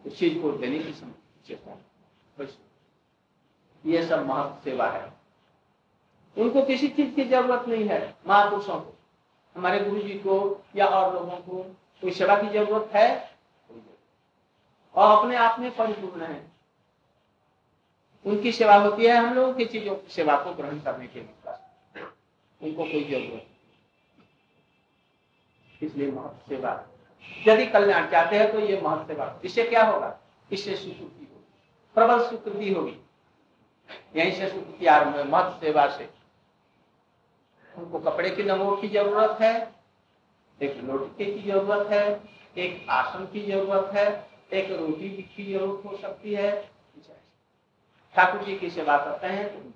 उस 0.07 0.19
चीज़ 0.19 0.43
को 0.43 0.53
देने 0.53 0.79
की 0.79 0.93
ये 3.87 4.07
सब 4.07 4.27
महत्व 4.27 4.65
सेवा 4.65 4.87
है। 4.87 5.13
उनको 6.39 6.63
किसी 6.63 6.89
चीज़ 6.89 7.15
की 7.15 7.25
ज़रूरत 7.25 7.69
नहीं 7.69 7.89
है। 7.89 8.17
महापुरुषों 8.27 8.81
को, 8.81 8.95
हमारे 9.57 9.85
गुरु 9.85 10.03
जी 10.03 10.15
को 10.15 10.65
या 10.77 10.87
और 10.87 11.15
लोगों 11.15 11.37
को 11.37 11.63
कोई 12.01 12.11
सेवा 12.11 12.43
की 12.43 12.49
ज़रूरत 12.49 12.91
है? 12.97 13.39
और 14.95 15.19
अपने 15.19 15.37
आप 15.37 15.61
में 15.61 15.77
परिपूर्ण 15.77 16.23
है। 16.23 16.52
उनकी 18.25 18.53
सेवा 18.53 18.75
होती 18.77 19.07
है 19.07 19.17
हम 19.17 19.35
लोगों 19.35 19.53
की 19.55 19.65
चीज़ों 19.65 19.95
की 19.95 20.13
सेवा 20.13 20.37
को 20.43 20.53
ग्रहण 20.55 20.79
करने 20.81 21.07
के 21.07 21.21
लिए 21.21 22.05
उनको 22.61 22.85
कोई 22.85 23.05
ज़रूरत 23.05 23.47
इसलिए 25.81 26.11
महत्व 26.11 26.49
सेवा। 26.49 26.73
यदि 27.47 27.67
कल्याण 27.67 28.11
चाहते 28.11 28.37
हैं 28.37 28.51
तो 28.53 28.61
ये 28.61 28.81
महत्व 28.81 29.07
सेवा। 29.07 29.41
इससे 29.45 29.63
क्या 29.65 29.85
होगा? 29.85 30.19
इससे 30.51 30.77
स्वीकृति 30.77 31.03
होगी। 31.03 31.45
प्रबल 31.97 32.27
स्वीकृति 32.29 32.73
होगी। 32.75 32.97
यहीं 34.17 34.33
से 34.33 34.49
स्वीकृति 34.49 34.87
आरंभ 34.87 35.17
है 35.17 35.25
महत्व 35.29 35.61
सेवा 35.61 35.87
से। 35.89 36.09
उनको 37.73 37.99
कपड़े 38.01 38.31
की 38.31 38.43
नमो 38.43 38.77
की 38.77 38.89
ज़रूरत 38.89 39.41
है, 39.41 39.55
एक 40.59 40.77
लोटके 40.85 41.25
की 41.25 41.51
ज़रूरत 41.51 41.91
है, 41.91 42.21
एक 42.57 42.87
आसन 42.91 43.25
की 43.33 43.43
ज़रूरत 43.47 43.91
है, 43.95 44.07
एक 44.53 44.71
रोटी 44.71 45.09
की 45.37 45.53
ज़रूरत 45.53 45.85
हो 45.85 45.97
सकती 45.97 46.35
है 46.35 46.51
ठाकुर 48.15 48.43
जी 48.43 48.57
की 48.59 48.71
सेवा 48.71 48.97
करते 48.97 49.27
हैं 49.27 49.49
तो 49.49 49.71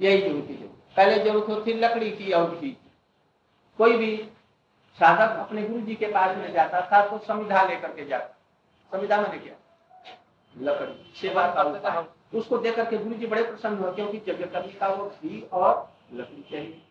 यही 0.00 0.20
ज़रूरत 0.20 0.50
है 0.50 0.66
पहले 0.96 1.22
ज़रूरत 1.24 1.48
होती 1.48 1.72
लकड़ी 1.72 2.10
की 2.10 2.32
और 2.32 2.54
की 2.54 2.76
कोई 3.78 3.96
भी 3.96 4.16
साधक 4.98 5.38
अपने 5.38 5.62
गुरु 5.62 5.80
जी 5.80 5.94
के 5.94 6.06
पास 6.06 6.36
में 6.36 6.52
जाता 6.52 6.80
था 6.92 7.06
तो 7.08 7.18
संविधा 7.18 7.62
लेकर 7.62 7.92
के 7.92 8.04
जाता। 8.04 8.34
संविधा 8.92 9.20
मैंने 9.20 9.38
क्या? 9.38 9.54
लकड़ी। 10.54 11.12
सेवा 11.20 11.46
करता 11.54 12.04
उसको 12.34 12.58
देख 12.58 12.76
करके 12.76 12.98
गुरु 12.98 13.14
जी 13.14 13.26
बड़े 13.26 13.42
प्रसन्न 13.42 13.78
हुए, 13.78 13.92
क्योंकि 13.92 14.18
जगह 14.26 14.46
करने 14.46 14.72
का 14.72 14.88
वो 14.88 15.06
घी 15.06 15.40
और 15.52 15.92
लकड़ी 16.14 16.44
चाहिए। 16.50 16.82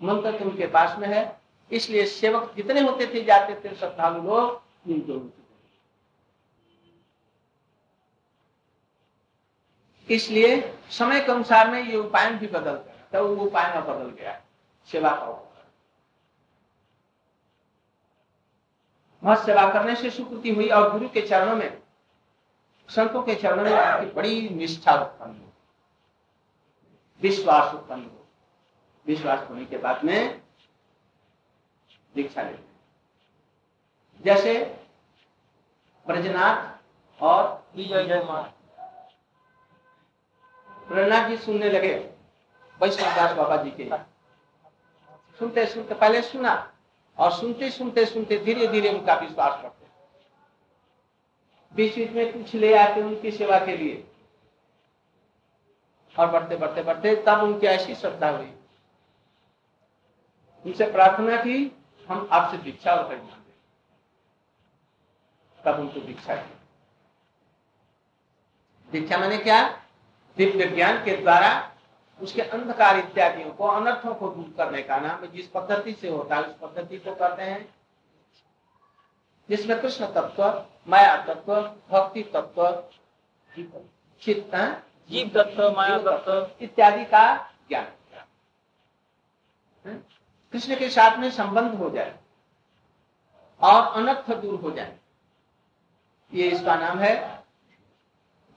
मंत्र 0.00 0.38
तो 0.38 0.44
उनके 0.44 0.66
पास 0.66 0.98
में 0.98 1.08
है, 1.08 1.40
इसलिए 1.70 2.04
सेवक 2.06 2.52
जितने 2.56 2.80
होते 2.80 3.06
थे, 3.06 3.22
जाते 3.24 3.54
थे, 3.54 3.74
श्रद्धालु 3.74 4.22
लोग, 4.22 4.60
इन 4.88 5.00
इसलिए 10.08 10.60
समय 10.90 11.20
के 11.20 11.32
अनुसार 11.32 11.70
में 11.70 11.82
ये 11.82 11.96
उपाय 11.96 12.30
भी 12.30 12.46
बदल 12.46 12.72
गया। 12.72 13.08
तो 13.12 13.26
वो 13.28 13.44
उपाय 13.44 13.74
में 13.74 13.84
बदल 13.84 14.10
गया। 14.10 14.40
सेवा 14.88 15.10
का 15.10 15.26
वहाँ 19.22 19.36
सेवा 19.44 19.68
करने 19.72 19.94
से 19.96 20.10
स्वीकृति 20.10 20.50
हुई 20.50 20.68
और 20.68 20.90
गुरु 20.92 21.08
के 21.08 21.20
चरणों 21.20 21.54
में, 21.56 21.82
संतों 22.88 23.22
के 23.22 23.34
चरणों 23.34 23.64
में 23.64 23.72
आपकी 23.72 24.06
बड़ी 24.06 24.48
निष्ठा 24.48 24.94
उत्पन्न 24.94 25.30
हो 25.32 25.52
विश्वास 27.20 27.74
उत्पन्न 27.74 28.02
हो 28.02 28.26
विश्वास 29.06 29.48
होने 29.50 29.64
के 29.64 29.78
बाद 29.78 30.04
में 30.04 30.40
दीक्षा 32.14 32.42
लेते 32.42 34.24
जैसे 34.24 34.54
ब्रजनाथ 36.06 37.22
और 37.22 37.64
प्रहलाद 40.92 41.28
जी 41.28 41.36
सुनने 41.36 41.68
लगे 41.70 41.94
वैष्णव 42.80 43.14
दास 43.16 43.36
बाबा 43.36 43.56
जी 43.56 43.70
के 43.70 43.84
सुनते 45.40 45.66
सुनते, 45.66 45.94
पहले 45.94 46.22
सुना, 46.22 46.72
और 47.18 47.32
सुनते 47.32 47.70
सुनते 47.70 48.04
सुनते 48.06 48.38
धीरे 48.38 48.66
धीरे 48.66 48.88
उनका 48.88 49.14
विश्वास 49.14 49.62
करते 49.62 49.86
बीच 51.74 51.94
बीच 51.96 52.10
में 52.10 52.32
कुछ 52.32 52.54
ले 52.54 52.74
आते 52.78 53.02
उनकी 53.02 53.30
सेवा 53.30 53.58
के 53.58 53.76
लिए। 53.76 54.04
और 56.18 56.26
बढ़ते 56.30 56.56
बढ़ते 56.56 56.82
बढ़ते 56.82 57.14
तब 57.16 57.42
उनकी 57.42 57.66
ऐसी 57.66 57.94
श्रद्धा 57.94 58.28
हुई। 58.28 58.52
उनसे 60.66 60.90
प्रार्थना 60.92 61.36
की, 61.36 61.76
हम 62.08 62.28
आपसे 62.32 62.58
दीक्षा 62.58 62.94
और 62.94 63.08
परिणाम 63.08 63.40
तब 65.64 65.80
उनको 65.80 66.00
दीक्षा 66.00 66.34
की 66.36 66.54
दीक्षा 68.90 69.18
मैंने 69.18 69.38
क्या? 69.38 69.81
दिव्य 70.36 70.66
ज्ञान 70.66 71.04
के 71.04 71.16
द्वारा 71.16 71.70
उसके 72.20 72.42
अंधकार 72.42 72.98
इत्यादियों 72.98 73.50
को 73.50 73.66
अनर्थों 73.66 74.14
को 74.14 74.28
दूर 74.28 74.54
करने 74.56 74.82
का 74.82 74.96
नाम 74.96 75.26
जिस 75.26 75.46
पद्धति 75.46 75.92
से 75.92 76.08
होता 76.08 76.36
है 76.36 76.42
उस 76.42 76.56
पद्धति 76.62 76.98
को 76.98 77.14
करते 77.14 77.42
हैं। 77.42 77.74
जिसमें 79.48 79.80
कृष्ण 79.80 80.06
तत्व 80.06 80.44
माया 80.88 81.16
तत्व 81.24 81.60
भक्ति 81.90 82.22
तत्व 82.22 82.84
चित्त 84.22 84.54
जीव 85.10 85.30
तत्व 85.34 85.70
माया 85.72 85.98
तत्व 85.98 86.64
इत्यादि 86.64 87.04
का 87.04 87.24
ज्ञान। 87.68 87.86
कृष्ण 90.52 90.76
के 90.76 90.88
साथ 90.90 91.18
में 91.18 91.30
संबंध 91.30 91.74
हो 91.74 91.90
जाए 91.90 92.14
और 93.60 93.92
अनर्थ 93.92 94.30
दूर 94.32 94.60
हो 94.60 94.70
जाए। 94.70 94.96
ये 96.32 96.48
इसका 96.48 96.74
नाम 96.76 96.98
है 96.98 97.41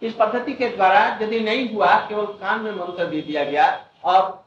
इस 0.01 0.15
पद्धति 0.19 0.53
के 0.53 0.69
द्वारा 0.69 0.99
यदि 1.21 1.39
नहीं 1.39 1.73
हुआ, 1.73 1.95
केवल 2.07 2.25
कान 2.25 2.61
में 2.61 2.71
मंत्र 2.71 3.05
दे 3.05 3.21
दिया 3.21 3.43
गया 3.43 3.67
और 4.03 4.45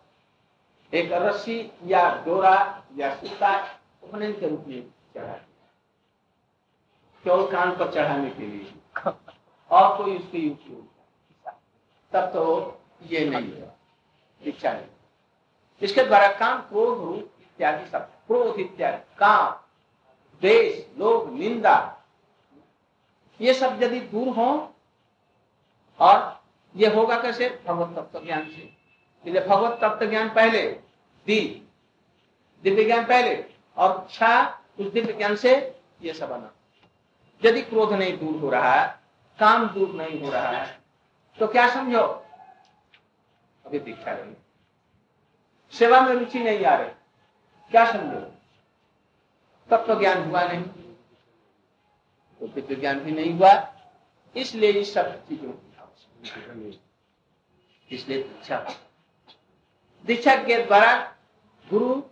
एक 0.94 1.12
रस्सी 1.12 1.60
या 1.84 2.02
डोरा 2.24 2.84
या 2.96 3.14
सूता 3.14 3.54
उपनयन 4.02 4.32
के 4.32 4.48
रूप 4.48 4.64
में 4.68 4.82
चढ़ा 5.14 5.32
केवल 7.24 7.50
कान 7.50 7.76
पर 7.76 7.92
चढ़ाने 7.92 8.30
के 8.30 8.46
लिए। 8.46 8.72
और 9.70 9.96
कोई 9.96 10.16
उसकी 10.18 10.48
उपयोग 10.50 10.86
तब 12.12 12.26
तो 12.32 12.44
ये 13.02 13.24
नहीं 13.24 13.52
है 13.52 13.76
दीक्षा 14.42 14.72
नहीं। 14.72 14.86
इसके 15.82 16.02
द्वारा 16.02 16.28
काम 16.32 16.60
क्रोध, 16.60 16.98
रूप 16.98 17.30
इत्यादि 17.40 17.86
सब। 17.86 18.10
क्रोध 18.26 18.60
इत्यादि। 18.60 19.16
काम, 19.18 19.50
देश, 20.42 20.86
लोग, 20.98 21.32
निंदा। 21.32 21.76
ये 23.40 23.54
सब 23.54 23.82
यदि 23.82 24.00
दूर 24.00 24.28
हो 24.28 24.74
और 26.00 26.42
ये 26.76 26.94
होगा 26.94 27.22
कैसे? 27.22 27.48
भगवत 27.66 27.98
तत्व 27.98 28.24
ज्ञान 28.24 28.44
से। 28.44 28.76
इसलिए 29.26 29.46
भगवत 29.46 29.78
तत्व 29.82 30.06
ज्ञान 30.10 30.28
पहले, 30.28 30.62
दी। 31.26 31.68
दिव्य 32.62 32.84
ज्ञान 32.84 33.04
पहले 33.04 33.44
और 33.76 34.08
छा 34.10 34.60
उस 34.80 34.86
दिव्य 34.86 35.12
ज्ञान 35.12 35.36
से 35.36 35.80
ये 36.02 36.12
सब 36.12 36.28
बना। 36.28 36.52
यदि 37.44 37.62
क्रोध 37.62 37.92
नहीं 37.92 38.18
दूर 38.18 38.40
हो 38.40 38.50
रहा 38.50 38.72
है, 38.74 39.00
काम 39.38 39.68
दूर 39.68 39.88
नहीं 39.94 40.20
हो 40.20 40.30
रहा 40.30 40.48
है 40.48 40.78
तो 41.38 41.46
क्या 41.46 41.68
समझो? 41.74 42.02
अभी 43.66 43.78
दीक्षा 43.78 44.12
रही 44.12 44.34
सेवा 45.72 46.00
में 46.00 46.12
रुचि 46.14 46.38
नहीं 46.38 46.64
आ 46.64 46.74
रही। 46.74 46.90
क्या 47.70 47.92
समझो? 47.92 48.20
तत्व 49.70 49.98
ज्ञान 49.98 50.30
हुआ 50.30 50.42
नहीं। 50.42 50.62
तो 52.40 52.46
दिव्य 52.46 52.74
ज्ञान 52.74 53.00
भी 53.00 53.12
नहीं 53.12 53.32
हुआ। 53.34 53.74
इसलिए 54.36 54.72
इस 54.72 54.94
सब 54.94 55.26
चीज़ों 55.28 55.52
इसलिए 57.90 58.22
दीक्षा। 58.22 58.58
दीक्षा 60.06 60.34
के 60.36 60.64
द्वारा 60.66 61.14
गुरु 61.70 62.02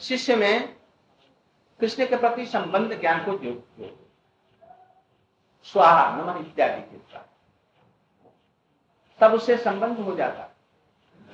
शिष्य 0.00 0.36
में 0.36 0.76
कृष्ण 1.80 2.06
के 2.06 2.16
प्रति 2.16 2.46
संबंध 2.46 3.00
ज्ञान 3.00 3.24
को 3.24 3.38
जोड़ 3.38 3.88
स्वाहा 5.64 6.16
नमन 6.16 6.40
इत्यादि 6.40 6.80
के 6.82 6.96
द्वारा। 6.96 7.24
तब 9.20 9.34
उससे 9.34 9.56
संबंध 9.56 9.98
हो 9.98 10.14
जाता। 10.16 10.50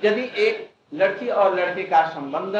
यदि 0.03 0.41
एक 0.43 0.73
लड़की 0.93 1.29
और 1.29 1.55
लड़के 1.55 1.83
का 1.83 2.09
संबंध 2.09 2.55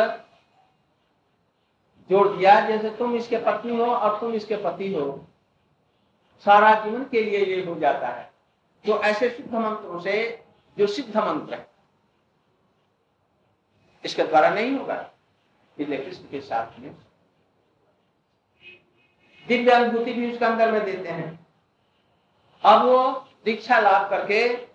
जोड़ 2.10 2.28
दिया, 2.28 2.60
जैसे 2.60 2.90
तुम 2.90 3.16
इसके 3.16 3.38
पत्नी 3.38 3.78
हो 3.78 3.86
और 3.86 4.20
तुम 4.20 4.34
इसके 4.34 4.56
पति 4.56 4.94
हो, 4.94 5.28
सारा 6.46 6.74
जीवन 6.84 7.04
के 7.04 7.24
लिए 7.24 7.46
ये 7.46 7.66
हो 7.66 7.76
जाता 7.76 8.08
है। 8.08 8.33
तो 8.86 9.04
ऐसे 9.04 9.30
शुद्ध 9.30 9.56
मंत्रों 9.56 10.00
से, 10.00 10.44
जो 10.78 10.88
सिद्ध 10.88 11.18
मंत्र 11.18 11.54
है। 11.54 11.70
इसके 14.06 14.24
द्वारा 14.24 14.50
नहीं 14.50 14.78
होगा। 14.78 15.12
इसलिए 15.80 16.06
कृष्ण 16.06 16.24
के 16.24 16.42
साथ 16.42 16.80
में। 16.80 16.96
दिव्य 19.48 19.72
अनुभूति 19.72 20.14
भी 20.14 20.32
उसके 20.32 20.46
अंदर 20.46 20.72
में 20.72 20.86
देते 20.86 21.10
हैं। 21.10 21.48
अब 22.64 22.82
वो 22.82 23.28
दीक्षा 23.46 23.80
लाभ 23.80 24.10
करके 24.10 24.68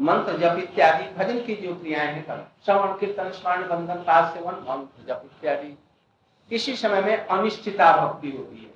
मंत्र 0.00 0.38
जप 0.38 0.58
इत्यादि, 0.58 1.04
भजन 1.04 1.46
की 1.46 1.54
जो 1.54 1.74
क्रियाएँ 1.74 2.12
हैं 2.12 2.22
कर 2.22 2.52
श्रवण, 2.64 2.98
कीर्तन, 2.98 3.30
स्मरण, 3.30 3.68
बंधन 3.68 3.94
पाद 3.94 4.34
सेवन 4.34 4.54
मंत्र 4.54 5.02
जप 5.08 5.22
इत्यादि। 5.24 5.68
किसी 6.48 6.76
समय 6.76 7.00
में 7.00 7.16
अनिश्चिता 7.16 8.06
भक्ति 8.06 8.30
होती 8.30 8.64
है। 8.64 8.73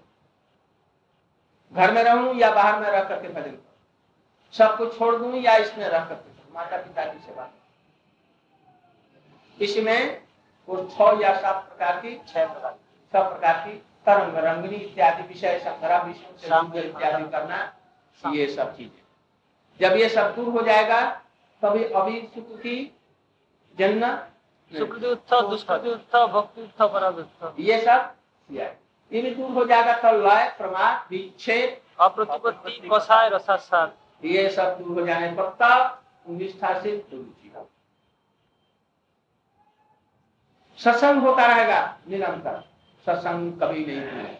घर 1.72 1.92
में 1.94 2.02
रहूँ 2.02 2.34
या 2.34 2.50
बाहर 2.54 2.80
में 2.80 2.88
रह 2.90 3.04
करके 3.04 3.28
भजन 3.28 3.50
करूँ 3.50 4.54
सब 4.54 4.76
कुछ 4.78 4.98
छोड़ 4.98 5.14
दूँ 5.16 5.32
या 5.34 5.56
इसमें 5.56 5.86
रह 5.86 6.04
करके 6.04 6.54
माता 6.54 6.76
पिता 6.76 7.04
की 7.04 7.18
सेवा। 7.18 7.48
इसमें 9.58 10.20
वो 10.68 10.76
छह 10.88 11.22
या 11.22 11.34
सात 11.40 11.68
प्रकार 11.68 12.00
की 12.00 12.14
छह 12.28 12.46
प्रकार। 12.46 12.76
सब 13.14 13.28
प्रकार 13.30 13.54
की 13.66 13.74
तरंग 14.06 14.36
रंगनी 14.44 14.76
इत्यादि 14.76 15.22
विषय 15.28 15.58
संग्रह 15.58 16.02
विषय 16.02 16.26
इत्यादि 16.80 17.24
करना 17.32 17.58
ये 18.22 18.46
सब 18.54 18.76
चीज़ें। 18.76 19.02
जब 19.80 19.96
ये 19.96 20.08
सब 20.08 20.34
दूर 20.36 20.48
हो 20.52 20.62
जाएगा 20.62 21.00
तभी 21.62 21.84
अभी 21.84 22.20
सुख 22.34 22.56
की 22.58 22.76
जन्म 23.78 24.04
ये 27.60 27.80
सब 27.80 28.14
दूर 29.12 29.50
हो 29.52 29.64
जाएगा 29.64 29.92
तो 30.00 30.10
लय 30.18 30.48
प्रमाद 30.58 31.06
विच्छेद 31.10 31.80
अप्रतिपत्ति 32.00 32.88
ये 34.24 34.48
सब 34.50 34.78
दूर 34.78 35.00
हो 35.00 35.06
जाने 35.06 35.30
पर 35.32 35.48
तब 35.60 35.78
निष्ठा 36.30 36.80
से 36.80 36.96
सत्संग 40.78 41.22
होता 41.22 41.46
रहेगा 41.46 41.80
निरंतर। 42.08 42.60
सत्संग 43.06 43.52
कभी 43.60 43.84
नहीं 43.86 44.00
होगा। 44.00 44.34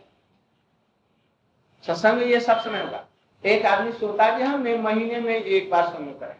सत्संग 1.84 2.22
ये 2.22 2.40
सब 2.40 2.60
समय 2.60 2.82
होगा। 2.82 3.04
एक 3.44 3.66
आदमी 3.66 3.92
सोता 3.92 4.24
है 4.24 4.42
हम 4.42 4.60
महीने 4.84 5.20
में 5.20 5.34
एक 5.34 5.70
बार 5.70 5.88
समय 5.88 6.12
करें। 6.12 6.36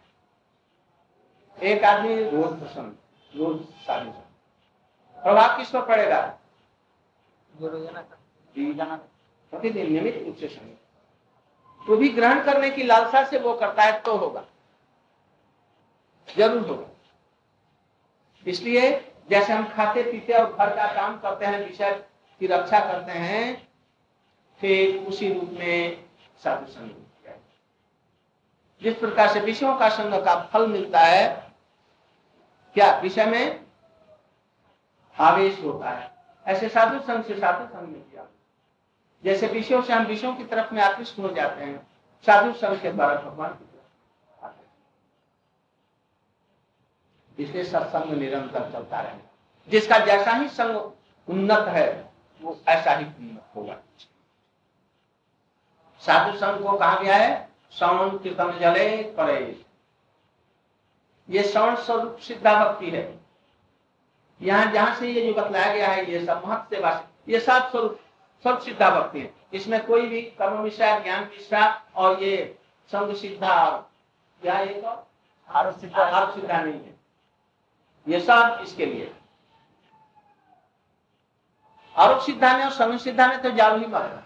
एक 1.58 1.84
आदमी 1.84 2.14
रोज 2.24 2.58
प्रसन्न 2.58 2.96
रोज 3.32 3.60
शादी 3.86 4.10
प्रभाव 5.18 5.56
किस 5.56 5.70
पर 5.70 5.86
पड़ेगा? 5.86 6.20
प्रतिदिन 8.58 9.90
नियमित 9.92 10.22
रूप 10.26 10.36
से 10.36 10.48
समय 10.48 10.76
तो 11.80 11.96
भी 11.96 12.08
ग्रहण 12.08 12.42
करने 12.44 12.70
की 12.70 12.82
लालसा 12.82 13.24
से 13.24 13.38
वो 13.38 13.54
करता 13.56 13.82
है 13.82 14.00
तो 14.00 14.16
होगा। 14.16 14.44
ज़रूर 16.28 16.66
होगा। 16.68 16.86
इसलिए 18.46 18.90
जैसे 19.30 19.52
हम 19.52 19.68
खाते 19.68 20.02
पीते 20.02 20.32
और 20.32 20.44
घर 20.46 20.74
का 20.76 20.86
काम 20.94 21.18
करते 21.20 21.46
हैं, 21.46 21.66
विषय 21.66 21.92
की 22.40 22.46
रक्षा 22.46 22.80
करते 22.80 23.12
हैं, 23.12 23.68
फिर 24.60 24.96
उसी 24.98 25.32
रूप 25.32 25.50
में 25.58 26.04
साधु 26.42 26.72
संग 26.72 26.90
जिस 28.82 28.94
प्रकार 28.94 29.28
से 29.28 29.40
विषयों 29.40 29.76
का 29.76 29.88
संग 29.88 30.14
का 30.24 30.34
फल 30.52 30.66
मिलता 30.66 31.00
है, 31.00 31.26
क्या 32.76 32.98
विषय 33.00 33.24
में 33.26 33.64
आवेश 35.16 35.62
होता 35.62 35.90
है? 35.90 36.10
ऐसे 36.46 36.68
साधु 36.68 36.98
संघ 36.98 37.24
से 37.24 37.38
साधु 37.38 37.66
संघ 37.66 37.88
में 37.88 38.00
किया 38.02 38.26
जैसे 39.24 39.46
विषयों 39.46 39.82
से 39.82 39.92
हम 39.92 40.04
विषयों 40.04 40.34
की 40.34 40.44
तरफ़ 40.44 40.74
में 40.74 40.82
आकृष्ट 40.82 41.18
हो 41.18 41.28
जाते 41.28 41.64
हैं। 41.64 41.86
साधु 42.26 42.52
संघ 42.52 42.82
के 42.82 42.92
द्वारा 42.92 43.20
भगवान 43.20 43.50
की 43.50 43.64
तरफ़ 43.64 43.78
इसलिए 47.40 47.64
सत्संग 47.64 48.12
निरंतर 48.12 48.72
चलता 48.72 49.00
रहे। 49.00 49.18
जिसका 49.68 49.98
जैसा 49.98 50.30
ही 50.30 50.48
संग 50.48 50.76
उन्नत 51.28 51.68
है, 51.68 52.10
वो 52.42 52.58
ऐसा 52.68 52.92
ही 52.92 53.04
उन्नत 53.04 53.56
होगा। 53.56 53.76
साधु 56.00 56.38
संघ 56.38 56.62
को 56.62 56.78
कहा 56.78 57.02
गया 57.02 57.16
है? 57.16 57.48
श्रवण 57.72 58.18
कीर्तन 58.18 58.58
जले 58.58 59.02
करे 59.02 59.64
ये 61.30 61.42
श्रवण 61.42 61.76
स्वरूप 61.76 62.18
सिद्धा 62.18 62.64
भक्ति 62.64 62.90
है। 62.90 63.18
यहाँ 64.42 64.72
जहाँ 64.72 64.94
से 64.94 65.08
ये 65.08 65.32
जो 65.32 65.42
बतलाया 65.42 65.74
गया 65.74 65.88
है, 65.88 66.10
ये 66.10 66.26
सब 66.26 66.42
महत्व 66.46 66.76
से 66.76 67.32
ये 67.32 67.40
सात 67.40 67.70
स्वरूप 67.70 68.00
स्वरूप 68.44 68.60
सिद्धा 68.60 68.90
भक्ति 68.90 69.20
है। 69.20 69.32
इसमें 69.52 69.84
कोई 69.86 70.06
भी 70.06 70.20
कर्म 70.38 70.58
विषय 70.58 71.00
ज्ञान 71.00 71.24
विषा 71.24 71.66
और 71.96 72.22
ये 72.22 72.58
संघ 72.90 73.14
सिद्धा 73.16 73.70
क्या 74.42 74.58
ये 74.60 74.74
तो? 74.74 75.06
आरोप 75.48 75.78
सिद्धा। 75.78 76.04
आरोप 76.04 76.34
सिद्धा 76.34 76.60
नहीं 76.60 76.80
है। 76.80 76.96
ये 78.06 78.20
सब 78.20 78.58
इसके 78.62 78.86
लिए। 78.86 79.14
आरोप 81.94 82.20
सिद्धा 82.20 82.56
ने 82.58 82.64
और 82.64 82.70
संघ 82.70 82.98
सिद्धा 83.00 83.26
ने 83.26 83.36
तो 83.36 83.50
जाओ 83.50 83.78
ही 83.78 83.86
मरना 83.86 84.24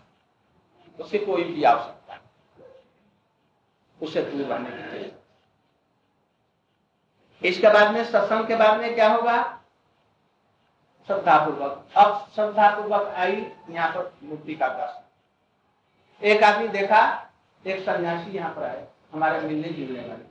उसे 1.01 1.18
कोई 1.18 1.44
भी 1.44 1.62
आवश्यकता 1.62 2.14
सकता 2.14 4.07
उसे 4.07 4.22
दूर 4.22 4.46
रहने 4.46 4.70
की 4.70 4.90
चाहिए 4.90 5.12
इसके 7.42 7.68
बाद 7.68 7.92
में 7.94 8.05
सत्संग 8.05 8.46
के 8.46 8.57
बाद 8.57 8.81
में 8.81 8.94
क्या 8.94 9.09
होगा? 9.12 9.62
श्रद्धापूर्वक। 11.12 11.72
अब 11.96 12.29
श्रद्धापूर्वक 12.35 13.09
आई 13.14 13.33
यहाँ 13.70 13.88
पर 13.94 14.12
मूर्ति 14.22 14.55
का 14.55 14.68
दर्शन 14.68 16.27
एक 16.27 16.42
आदमी 16.42 16.68
देखा, 16.70 17.01
एक 17.64 17.85
सन्यासी 17.85 18.31
यहाँ 18.33 18.55
पर 18.55 18.63
आए, 18.63 18.87
हमारे 19.13 19.40
मिलने 19.40 19.69
जुलने 19.71 20.08
वाले। 20.08 20.31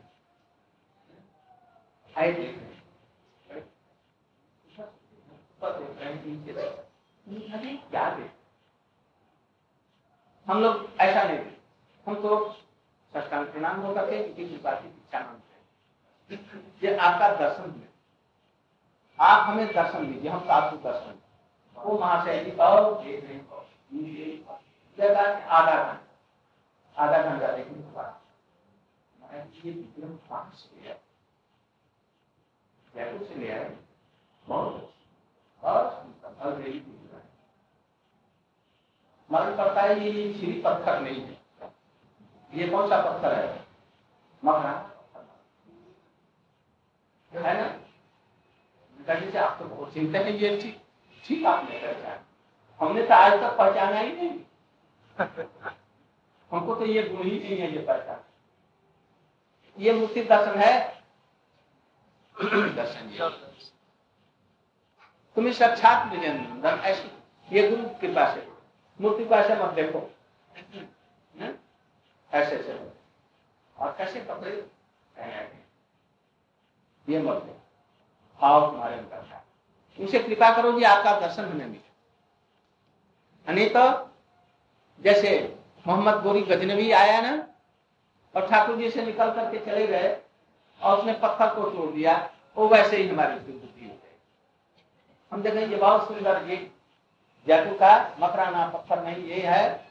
हम 10.48 10.62
लोग 10.62 11.02
ऐसा 11.02 11.24
नहीं 11.24 11.40
हम 12.08 12.16
तो 12.22 12.30
सष्टांग 13.14 13.46
प्रणाम 13.48 13.82
इच्छा 16.32 16.58
ये 16.84 16.96
आपका 16.98 17.28
दर्शन 17.36 17.72
है। 17.72 17.91
आप 19.22 19.48
हमें 19.48 19.74
दर्शन 19.74 20.14
दीजिए, 20.14 20.32
हम 20.32 20.40
साधु 20.40 20.78
दर्शन। 20.78 21.20
वो 21.78 21.98
महाशय 22.00 22.44
जी, 22.44 22.52
और 22.52 22.94
आधा 25.38 25.84
घंटा 25.84 26.00
आधा 26.98 27.24
घंटा 27.24 27.48
देखने 27.48 27.74
के 27.74 27.92
बाद। 27.92 28.18
से 30.54 30.66
मालूम 39.32 39.58
पड़ता 39.58 39.82
है 39.82 40.00
ये 40.00 40.34
श्री 40.34 40.62
पत्थर 40.66 41.00
नहीं 41.00 41.22
है। 41.22 41.42
ये 42.54 42.68
कौन 42.70 42.90
सा 42.90 43.02
पत्थर 43.02 43.34
है? 43.34 43.68
मखना 44.46 44.92
है 47.34 47.54
ना? 47.62 47.81
जैसे 49.14 49.38
आप 49.38 49.58
तो 49.60 49.66
बहुत 49.66 49.94
चिंता 49.94 50.20
है 50.20 50.38
ये 50.38 50.62
ठीक 50.62 50.82
ठीक 51.26 51.46
आपने 51.46 51.80
पहचान 51.80 52.20
हमने 52.80 53.04
तो 53.04 53.14
आज 53.14 53.34
तक 53.34 53.58
पहचाना 53.58 54.00
ही 54.00 54.12
नहीं। 54.12 54.40
हमको 56.52 56.76
तो 56.76 56.86
ये 56.86 57.04
गुण 57.04 57.24
ही 57.24 57.40
नहीं 57.40 57.58
है 57.58 57.76
ये 57.76 57.82
पहचान। 57.82 58.20
ये 59.78 59.94
मूर्ति 59.94 60.24
दर्शन 60.24 60.60
है? 60.60 61.04
दर्शन 62.76 63.30
तुम्हें 65.36 65.54
साक्षात 65.54 66.12
विजयनंदन 66.12 66.80
ऐसी 66.84 67.58
ये 67.58 67.70
गुरु 67.70 67.84
कृपा 67.84 68.34
से। 68.34 68.48
मूर्ति 69.02 69.26
को 69.26 69.36
ऐसे 69.36 69.56
मत 69.56 69.70
देखो। 69.70 70.10
ऐसे 72.34 72.56
ऐसे 72.56 72.92
और 73.78 73.96
कैसे 73.98 74.22
कपड़े 74.22 74.52
ये 77.10 77.20
मत 77.20 77.36
देखो। 77.36 77.61
भाव 78.42 78.70
तुम्हारे 78.72 78.96
अंदर 78.96 79.26
है। 79.26 79.42
उनसे 80.00 80.20
कृपा 80.20 80.50
करो 80.56 80.72
जी 80.72 80.84
आपका 80.86 81.20
दर्शन 81.20 81.46
हमें 81.46 81.66
मिले 81.66 81.90
नहीं 83.48 83.70
तो 83.70 83.84
जैसे 85.02 85.30
मोहम्मद 85.86 86.22
गोरी 86.24 86.42
गजनवी 86.44 86.92
आया 86.94 87.22
ना, 87.22 87.32
और 88.36 88.48
ठाकुर 88.50 88.76
जी 88.78 88.90
से 88.90 89.06
निकल 89.06 89.32
करके 89.34 89.60
चले 89.62 89.86
गए, 89.88 90.18
और 90.82 90.98
उसने 90.98 91.14
पत्थर 91.14 91.54
को 91.56 91.70
तोड़ 91.70 91.90
दिया, 91.92 92.14
वो 92.58 92.68
वैसे 92.68 92.98
ही 92.98 93.08
हमारी 93.08 93.36
बुद्धि 93.36 93.86
हो 93.86 93.94
गई। 93.94 94.18
हम 95.32 95.42
देखें 95.42 95.62
ये 95.62 95.76
बहुत 95.76 96.08
सुंदर 96.08 96.50
ये 96.50 96.58
जैतु 97.48 97.74
का 97.76 97.94
मकराना 98.20 98.68
पत्थर 98.70 99.04
नहीं, 99.04 99.24
ये 99.26 99.42
है, 99.42 99.86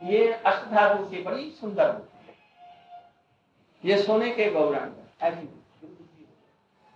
ये 0.00 0.32
अष्टाधातु 0.32 1.04
की 1.04 1.22
बड़ी 1.22 1.50
सुंदर 1.60 1.92
मूर्ति 1.92 2.28
है। 2.28 2.34
ये 3.84 4.02
सोने 4.02 4.30
के 4.30 4.50
गौरांग 4.50 4.92
ऐसी 5.22 5.48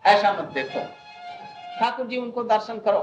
ऐसा 0.07 0.33
मत 0.33 0.53
देखो। 0.55 0.81
ठाकुर 1.81 2.07
जी 2.07 2.17
उनको 2.17 2.43
दर्शन 2.45 2.79
करो। 2.79 2.99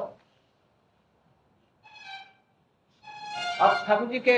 अब 3.62 3.86
ठाकुर 3.88 4.08
जी 4.08 4.20
के 4.20 4.38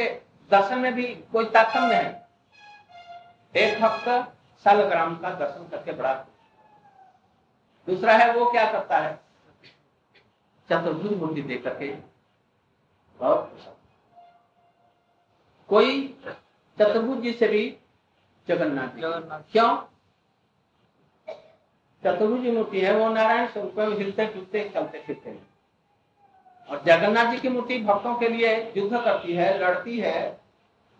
दर्शन 0.51 0.79
में 0.79 0.93
भी 0.93 1.03
कोई 1.31 1.45
तात्म्य 1.49 1.95
है? 1.95 2.27
एक 3.55 3.79
भक्त 3.81 4.07
सालग्राम 4.65 5.15
का 5.15 5.29
दर्शन 5.29 5.67
करके 5.67 5.91
बड़ा 5.91 6.13
दूसरा 7.87 8.13
है 8.13 8.33
वो 8.33 8.49
क्या 8.51 8.71
करता 8.71 8.97
है? 8.97 9.13
चतुर्भुज 10.69 11.17
मूर्ति 11.17 11.41
देख 11.41 11.63
करके 11.63 11.87
बहुत 13.19 13.49
खुश 13.51 13.67
कोई 15.69 16.07
चतुर्भुज 16.77 17.21
जी 17.23 17.33
से 17.33 17.47
भी 17.47 17.77
जगन्नाथ 18.47 18.97
जगन्नाथ 18.97 19.51
क्यों? 19.51 19.75
चतुर्भुज 22.05 22.47
मूर्ति 22.47 22.81
है, 22.81 22.95
वो 22.95 23.09
नारायण 23.09 23.47
स्वरूप 23.47 23.75
में 23.77 23.97
हिलते 23.97 24.25
जुलते 24.25 24.69
चलते 24.73 24.99
फिरते 24.99 25.29
हैं। 25.29 25.47
और 26.69 26.83
जगन्नाथ 26.83 27.31
जी 27.31 27.37
की 27.37 27.49
मूर्ति 27.49 27.77
भक्तों 27.79 28.15
के 28.15 28.27
लिए 28.27 28.55
युद्ध 28.77 29.03
करती 29.03 29.33
है, 29.33 29.57
लड़ती 29.59 29.99
है, 29.99 30.21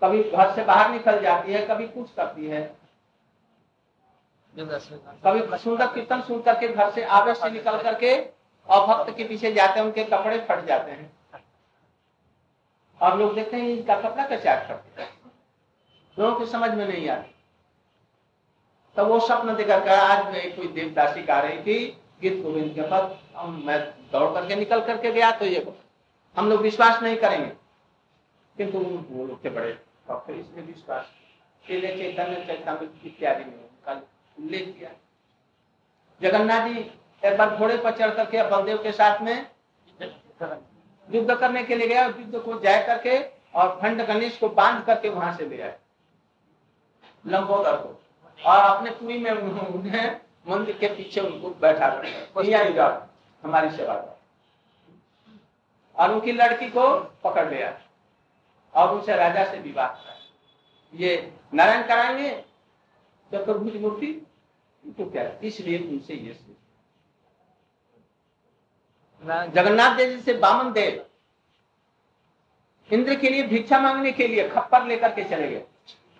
कभी 0.03 0.23
घर 0.23 0.53
से 0.55 0.63
बाहर 0.63 0.89
निकल 0.91 1.21
जाती 1.21 1.53
है, 1.53 1.65
कभी 1.67 1.87
कुछ 1.87 2.13
करती 2.13 2.47
है। 2.47 2.61
कभी 4.57 5.57
सुंदर 5.57 5.87
कीर्तन 5.87 6.21
सुन 6.21 6.41
करके 6.41 6.67
घर 6.67 6.91
से 6.91 7.03
आवेश 7.03 7.37
से 7.37 7.49
निकल 7.49 7.81
करके 7.81 8.15
और 8.69 8.85
भक्त 8.87 9.15
के 9.17 9.23
पीछे 9.23 9.51
जाते 9.51 9.79
हैं, 9.79 9.85
उनके 9.85 10.03
कपड़े 10.03 10.39
फट 10.39 10.65
जाते 10.65 10.91
हैं। 10.91 11.11
और 13.01 13.17
लोग 13.19 13.33
देखते 13.35 13.57
हैं, 13.57 13.69
इनका 13.69 14.01
कपड़ा 14.01 14.27
कैसे 14.27 14.43
करते 14.43 15.01
हैं 15.01 15.09
लोगों 16.17 16.35
को 16.35 16.45
समझ 16.45 16.69
में 16.71 16.87
नहीं 16.87 17.09
आती। 17.09 17.34
तो 18.97 19.05
वो 19.05 19.19
स्वप्न 19.19 19.55
देखा 19.55 19.77
कर 19.79 19.89
आज 19.91 20.31
में 20.33 20.55
कोई 20.55 20.67
देवदासी 20.67 21.21
गा 21.23 21.39
रही 21.39 21.57
थी, 21.59 21.85
गीत 22.21 22.41
गोविंद 22.43 22.73
के 22.75 22.81
पद 22.81 23.17
मैं 23.65 23.79
दौड़ 24.11 24.33
करके 24.33 24.55
निकल 24.55 24.81
करके 24.81 25.11
गया 25.11 25.31
तो 25.31 25.45
ये 25.45 25.65
हम 26.35 26.49
लोग 26.49 26.61
विश्वास 26.61 27.01
नहीं 27.03 27.17
करेंगे। 27.17 27.51
किंतु 28.57 28.77
वो 28.77 29.25
लोग 29.25 29.41
के 29.41 29.49
बड़े 29.49 29.71
डॉक्टर 30.09 30.33
इसमें 30.33 30.65
विश्वास 30.65 31.05
चैतन्य 31.65 32.43
चैतन्य 32.47 32.89
इत्यादि 33.05 33.43
में 33.43 33.53
उनका 33.53 33.93
उल्लेख 34.37 34.75
किया। 34.77 34.89
जगन्नाथ 36.21 36.67
जी 36.67 36.79
एक 37.23 37.37
बार 37.37 37.55
घोड़े 37.57 37.77
पर 37.77 37.91
चढ़ 37.91 38.13
करके 38.15 38.43
बलदेव 38.49 38.77
के 38.83 38.91
साथ 38.91 39.21
में 39.21 39.45
युद्ध 41.07 41.35
करने 41.35 41.63
के 41.63 41.75
लिए 41.75 41.87
गया, 41.87 42.05
युद्ध 42.05 42.39
को 42.39 42.59
जाय 42.59 42.83
करके 42.87 43.17
और 43.59 43.79
खंड 43.81 44.05
गणेश 44.07 44.37
को 44.37 44.49
बाँध 44.51 44.85
करके 44.85 45.09
वहाँ 45.09 45.35
से 45.35 45.45
ले 45.45 45.61
आए। 45.61 45.77
लंबोदर 47.25 47.75
को। 47.75 48.01
और 48.39 48.59
अपने 48.59 48.91
पूरी 48.91 49.17
में 49.19 49.31
उन्हें 49.31 50.19
मंदिर 50.47 50.77
के 50.77 50.87
पीछे 50.95 51.21
उनको 51.21 51.49
बैठा 51.61 51.89
कर 51.91 52.05
हमारी 53.43 53.69
सेवा 53.71 53.93
कर 53.93 54.13
और 55.95 56.11
उनकी 56.11 56.31
लड़की 56.31 56.67
को 56.69 56.87
पकड़ 57.23 57.49
लिया। 57.49 57.69
और 58.73 58.95
उनसे 58.95 59.15
राजा 59.15 59.43
से 59.51 59.59
विवाह 59.59 59.87
करा। 59.87 60.15
ये 60.93 61.31
नारायण 61.53 61.87
कराएँगे 61.87 62.29
चतुर्भुज 63.31 63.75
मूर्ति 63.81 64.07
तो 64.97 65.09
क्या 65.11 65.23
इसलिए 65.43 65.79
उनसे 65.79 66.13
ये 66.13 66.37
जगन्नाथ 69.23 69.95
देव 69.97 70.19
से 70.21 70.33
बामन 70.35 70.71
देव। 70.73 71.05
इंद्र 72.89 73.15
के 73.15 73.29
लिए 73.29 73.43
भिक्षा 73.43 73.79
मांगने 73.79 74.11
के 74.11 74.27
लिए 74.27 74.47
खप्पर 74.49 74.85
लेकर 74.85 75.13
के 75.13 75.23
चले 75.23 75.47
गए। 75.49 75.63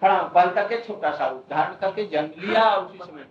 खड़ा, 0.06 0.22
बंद 0.26 0.54
करके 0.54 0.78
छोटा 0.82 1.12
सा 1.12 1.30
धारण 1.50 1.76
करके 1.76 2.04
जन्म 2.08 2.42
लिया 2.42 2.64
और 2.66 2.86
उसी 2.86 2.98
समय 3.00 3.26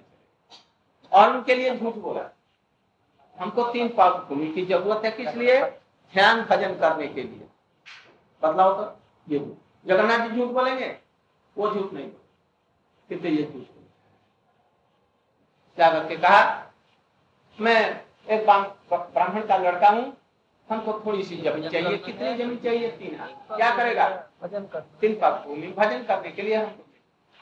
और 1.13 1.33
उनके 1.33 1.55
लिए 1.55 1.75
झूठ 1.77 1.95
बोला। 1.97 2.23
हमको 3.39 3.63
तीन 3.73 3.89
पाप 3.97 4.17
भूमि 4.29 4.47
की 4.53 4.65
ज़रूरत 4.67 5.05
है 5.05 5.11
किस 5.13 5.35
लिए? 5.35 5.61
ध्यान 6.15 6.41
भजन 6.43 6.75
करने 6.79 7.07
के 7.09 7.23
लिए। 7.23 7.47
बदलाव 8.43 8.73
तो 8.75 8.85
ये 9.29 9.39
जगन्नाथ 9.87 10.29
जी 10.29 10.37
झूठ 10.37 10.51
बोलेंगे? 10.51 10.97
वो 11.57 11.71
झूठ 11.71 11.93
नहीं 11.93 12.09
कितने 13.11 13.31
ये 13.31 13.43
झूठ 13.45 13.63
क्या 15.79 15.91
करके 15.93 16.17
कहा, 16.17 16.43
मैं 17.59 18.05
एक 18.29 18.47
ब्राह्मण 18.47 19.47
का 19.47 19.57
लड़का 19.59 19.89
हूँ। 19.91 20.17
हमको 20.69 20.93
थोड़ी 21.07 21.23
सी 21.25 21.37
ज़मीन 21.37 21.69
चाहिए। 21.71 21.97
कितनी 21.99 22.35
ज़मीन 22.35 22.57
चाहिए? 22.59 22.91
तीन 22.91 23.17
क्या 23.57 23.75
करेगा? 23.77 24.07
भजन 24.45 24.67
कर 24.67 24.81
तीन 25.01 25.15
पाप 25.21 25.45
भूमि 25.47 25.67
भजन 25.67 26.05
करने 26.05 26.31
के 26.33 26.43
लिए 26.43 26.55
हमको 26.55 26.83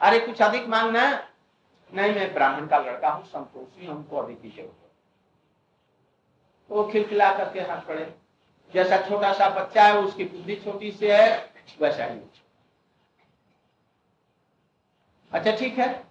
अरे, 0.00 0.18
कुछ 0.18 0.42
अधिक 0.42 0.66
मांगना? 0.68 1.28
नहीं, 1.94 2.14
मैं 2.14 2.32
ब्राह्मण 2.34 2.66
का 2.66 2.78
लड़का 2.78 3.09
हूँ, 3.09 3.24
संतोषी, 3.24 3.86
हमको 3.86 4.16
अधिक 4.16 4.42
की 4.42 4.50
ज़रूरत 4.50 4.78
वो 6.70 6.84
खिलखिला 6.88 7.32
करके 7.38 7.61
हाथ 7.61 7.80
पड़े। 7.80 8.14
जैसा 8.74 8.98
छोटा 9.09 9.32
सा 9.32 9.48
बच्चा 9.48 9.84
है, 9.84 9.98
उसकी 9.98 10.24
बुद्धि 10.24 10.57
छोटी 10.57 10.90
से 10.92 11.16
है, 11.16 11.55
वैसा 11.80 12.05
ही 12.05 12.20
अच्छा 15.32 15.57
ठीक 15.57 15.78
है। 15.78 16.05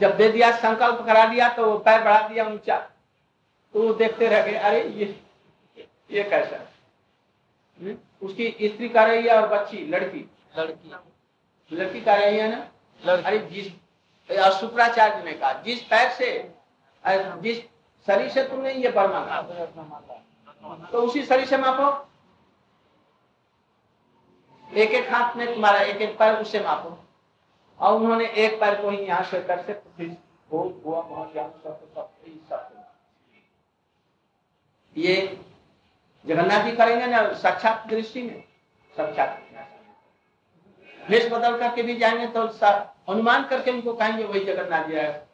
जब 0.00 0.16
दे 0.16 0.28
दिया, 0.32 0.50
संकल्प 0.56 1.04
करा 1.06 1.24
दिया 1.26 1.48
तो 1.48 1.78
पैर 1.78 2.04
बढ़ा 2.04 2.28
दिया 2.28 2.44
ऊँचा। 2.44 2.78
तो 3.74 3.82
वो 3.82 3.94
देखते 3.94 4.28
रह 4.28 4.42
गए, 4.42 4.54
अरे, 4.54 4.84
ये 4.84 5.24
ये 6.10 6.22
कैसा 6.24 6.56
हम्म? 7.80 7.98
उसकी 8.22 8.68
स्त्री 8.68 8.88
कर 8.88 9.08
रही 9.08 9.28
है 9.28 9.34
और 9.36 9.48
बच्ची 9.48 9.84
लड़की? 9.86 10.28
लड़की। 10.56 10.90
लड़की 11.72 12.00
कर 12.00 12.18
रही 12.18 12.38
है 12.38 12.48
ना? 12.50 12.68
अरे 13.02 13.38
जिस 13.50 13.66
शुक्राचार्य 14.60 15.22
ने 15.24 15.32
कहा 15.32 15.52
जिस 15.62 15.82
पैर 15.84 16.10
से 16.12 16.30
जिस 17.42 17.58
शरीर 18.06 18.28
से 18.30 18.42
तुमने 18.48 18.72
ये 18.74 18.90
बर 18.90 19.12
मांगा 19.12 19.40
तो 20.92 21.02
उसी 21.02 21.22
शरीर 21.22 21.46
से 21.46 21.56
मापो। 21.58 21.88
एक 24.70 24.90
एक 24.90 25.12
हाथ 25.12 25.36
में 25.36 25.46
तुम्हारा 25.54 25.80
एक 25.82 26.00
एक 26.02 26.18
पैर 26.18 26.36
उससे 26.36 26.60
मापो। 26.60 26.98
और 27.80 27.94
उन्होंने 27.94 28.26
एक 28.36 28.60
पैर 28.60 28.80
को 28.82 28.90
ही 28.90 28.98
यहाँ 28.98 29.22
से 29.24 29.40
कर 29.42 29.62
से 29.62 29.72
ये 34.96 35.16
जगन्नाथ 36.24 36.64
जी 36.64 36.72
करेंगे 36.76 37.06
ना 37.06 37.32
साक्षात 37.34 37.86
दृष्टि 37.88 38.22
में? 38.22 38.42
साक्षात। 38.96 39.38
वेश 41.00 41.28
बदल 41.28 41.56
करके 41.58 41.82
भी 41.82 41.96
जाएँगे 41.96 42.26
तो 42.26 42.40
अनुमान 43.08 43.44
करके 43.44 43.70
उनको 43.70 43.92
कहेंगे, 43.92 44.24
वही 44.24 44.44
जगन्नाथ 44.44 44.84
जी 44.84 44.94
है। 44.94 45.28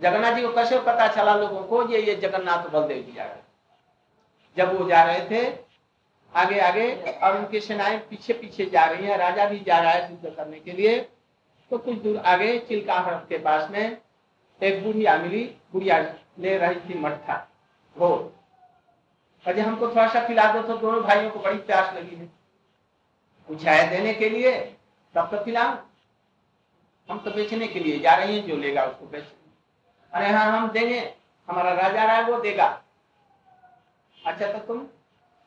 जगन्नाथ 0.00 0.34
जी 0.34 0.42
को 0.42 0.52
कैसे 0.52 0.78
पता 0.80 1.06
चला 1.08 1.34
लोगों 1.34 1.62
को 1.62 1.82
ये 1.88 2.00
ये 2.02 2.14
जगन्नाथ 2.16 2.68
बलदेव 2.70 3.02
जी 3.02 3.18
रहे 3.18 3.46
जब 4.56 4.78
वो 4.78 4.88
जा 4.88 5.02
रहे 5.02 5.20
थे, 5.30 5.46
आगे 6.34 6.58
आगे, 6.60 6.90
और 7.14 7.36
उनकी 7.38 7.60
सेनाएँ 7.60 7.98
पीछे 8.00 8.32
पीछे 8.32 8.66
जा 8.66 8.84
रही 8.84 9.06
हैं, 9.06 9.16
राजा 9.18 9.46
भी 9.46 9.58
जा 9.58 9.78
रहा 9.78 9.92
है 9.92 10.10
युद्ध 10.10 10.36
करने 10.36 10.58
के 10.60 10.72
लिए 10.72 10.98
तो 11.70 11.78
कुछ 11.78 11.98
दूर 11.98 12.16
आगे 12.26 12.58
चिल्काहड़ 12.58 13.14
के 13.28 13.38
पास 13.38 13.70
में 13.70 13.96
एक 14.60 14.82
बुढ़िया 14.84 15.16
मिली। 15.18 15.44
बुढ़िया 15.72 15.98
ले 16.38 16.56
रही 16.58 16.80
थी 16.88 16.98
मठा 16.98 17.36
घोर 17.96 18.37
अजय 19.48 19.60
हमको 19.60 19.88
थोड़ा 19.88 20.08
सा 20.08 20.28
पिला 20.28 20.52
दो 20.52 20.62
तो 20.62 20.76
दोनों 20.76 21.02
भाइयों 21.02 21.30
को 21.30 21.40
बड़ी 21.40 21.58
प्यास 21.58 21.94
लगी 21.94 22.16
है। 22.16 22.26
कुछ 23.46 23.64
है 23.64 23.90
देने 23.90 24.14
के 24.14 24.28
लिए, 24.28 24.60
तब 25.14 25.30
तो 25.30 25.44
पिलाओ। 25.44 25.78
हम 27.10 27.18
तो 27.18 27.30
बेचने 27.30 27.68
के 27.68 27.80
लिए 27.80 27.98
जा 27.98 28.14
रहे 28.14 28.32
हैं, 28.32 28.46
जो 28.46 28.56
लेगा 28.56 28.84
उसको 28.84 29.06
बेच। 29.06 29.24
अरे 30.12 30.28
हाँ 30.28 30.58
हम 30.58 30.70
देंगे। 30.70 31.14
हमारा 31.48 31.72
राजा 31.72 32.04
रहा 32.04 32.28
वो 32.28 32.40
देगा। 32.40 32.82
अच्छा 34.26 34.52
तो 34.52 34.58
तुम 34.58 34.78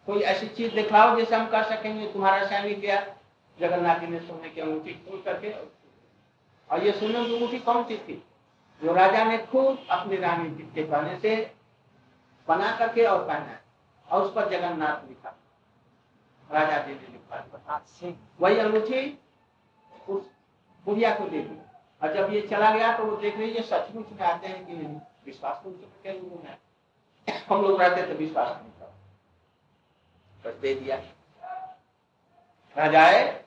कोई 0.05 0.21
ऐसी 0.21 0.47
चीज़ 0.47 0.75
दिखलाओ 0.75 1.17
जैसे 1.17 1.35
हम 1.35 1.47
कर 1.47 1.63
सकेंगे, 1.63 2.07
तुम्हारा 2.07 2.45
सैनिक 2.45 2.79
गया 2.79 3.15
जगन्नाथ 3.59 3.99
जी 3.99 4.07
ने 4.07 4.19
सोने 4.19 4.49
की 4.49 4.61
अंगूठी 4.61 4.93
खोल 4.93 5.21
करके। 5.21 5.51
और 6.71 6.83
ये 6.83 6.91
सोने 6.91 7.25
की 7.25 7.35
अंगूठी 7.35 7.59
कौन 7.59 7.83
सी 7.83 7.97
थी? 7.97 8.23
जो 8.83 8.93
राजा 8.93 9.23
ने 9.23 9.37
खुद 9.37 9.87
अपनी 9.89 10.17
रानी 10.17 10.49
के 10.49 10.83
कहने 10.83 11.19
से 11.19 11.53
बना 12.47 12.75
करके 12.75 13.03
और 13.03 13.27
पहना। 13.27 13.60
और 14.11 14.21
उस 14.21 14.33
पर 14.33 14.49
जगन्नाथ 14.49 15.07
लिखा 15.07 15.35
राजा 16.49 16.77
जी 16.77 16.93
ने 16.93 17.07
लिखा 17.07 17.81
वही 18.39 18.57
अंगूठी 18.57 19.01
उस 20.07 20.23
बुढ़िया 20.85 21.13
को 21.15 21.25
दे 21.25 21.39
दी। 21.39 21.59
और 22.01 22.13
जब 22.13 22.33
ये 22.33 22.41
चला 22.41 22.71
गया 22.75 22.97
तो 22.97 23.03
वो 23.05 23.15
देख 23.17 23.37
रही 23.37 23.53
है 23.53 23.61
सचमुच 23.63 24.11
में 24.11 24.25
आते 24.27 24.47
हैं 24.47 24.65
कि 24.65 24.73
नहीं 24.73 24.99
विश्वास 25.25 25.61
तो 25.63 25.69
उनके 25.69 25.85
क्या 26.03 26.13
लोगों 26.13 26.43
ने 26.43 27.33
हम 27.49 27.61
लोग 27.61 27.81
रहते 27.81 28.05
तो 28.07 28.17
विश्वास 28.19 28.47
नहीं 28.51 28.71
था। 28.71 28.93
बस 30.43 30.53
दे 30.55 30.73
दिया। 30.75 30.95
राजाए 32.75 33.39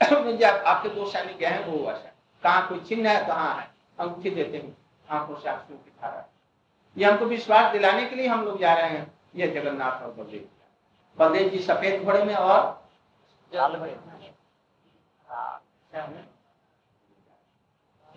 जब 0.00 0.44
आपके 0.44 0.88
दो 0.88 1.06
सैनिक 1.10 1.36
गए 1.38 1.46
हैं, 1.46 1.64
वो 1.66 1.90
ऐसा 1.90 2.10
कहाँ 2.42 2.68
कोई 2.68 2.80
चिन्ह 2.80 3.10
है, 3.10 3.26
कहाँ 3.26 3.54
है? 3.56 3.68
अंगूठी 3.98 4.30
देते 4.30 4.58
हैं। 4.58 4.76
आँखों 5.08 5.36
से 5.36 5.48
आँसू 5.48 5.74
की 5.74 5.90
धारा। 6.02 6.24
ये 6.96 7.04
हमको 7.04 7.24
विश्वास 7.24 7.72
दिलाने 7.72 8.06
के 8.06 8.16
लिए 8.16 8.26
हम 8.26 8.44
लोग 8.44 8.58
जा 8.60 8.74
रहे 8.74 8.88
हैं। 8.88 9.06
ये 9.34 9.46
जगन्नाथ 9.46 10.02
और 10.02 10.12
बलदेव 10.12 10.48
बलदेव 11.18 11.48
जी 11.48 11.58
सफ़ेद 11.58 12.02
घोड़े 12.02 12.24
में 12.24 12.34
और 12.34 12.82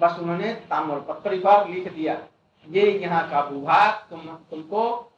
बस 0.01 0.19
उन्होंने 0.19 0.53
ताम्र 0.53 0.99
पर 0.99 1.67
लिख 1.67 1.93
दिया। 1.93 2.27
ये 2.67 2.91
यहाँ 2.91 3.29
का 3.29 3.41
भूभाग, 3.41 4.09
तुम, 4.09 4.35
तुमको 4.35 5.11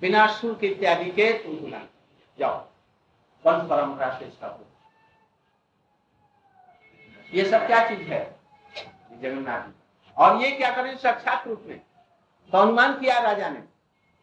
बिना 0.00 0.26
शुल्क 0.26 0.64
इत्यादि 0.64 1.10
के 1.10 1.32
तुम 1.32 1.56
बुला 1.56 1.78
जाओ। 2.38 2.56
वंश 3.46 3.68
परंपरा 3.70 4.18
से 4.18 4.24
इसका 4.24 4.60
ये 7.34 7.44
सब 7.44 7.66
क्या 7.66 7.88
चीज़ 7.88 8.02
है? 8.02 8.40
जगन्नाथ 9.12 9.68
और 10.18 10.36
ये 10.36 10.50
क्या 10.50 10.76
करें? 10.76 10.96
साक्षात 10.96 11.46
रूप 11.46 11.62
में। 11.66 11.78
तो 12.52 12.58
अनुमान 12.58 13.00
किया 13.00 13.18
राजा 13.18 13.48
ने। 13.48 13.60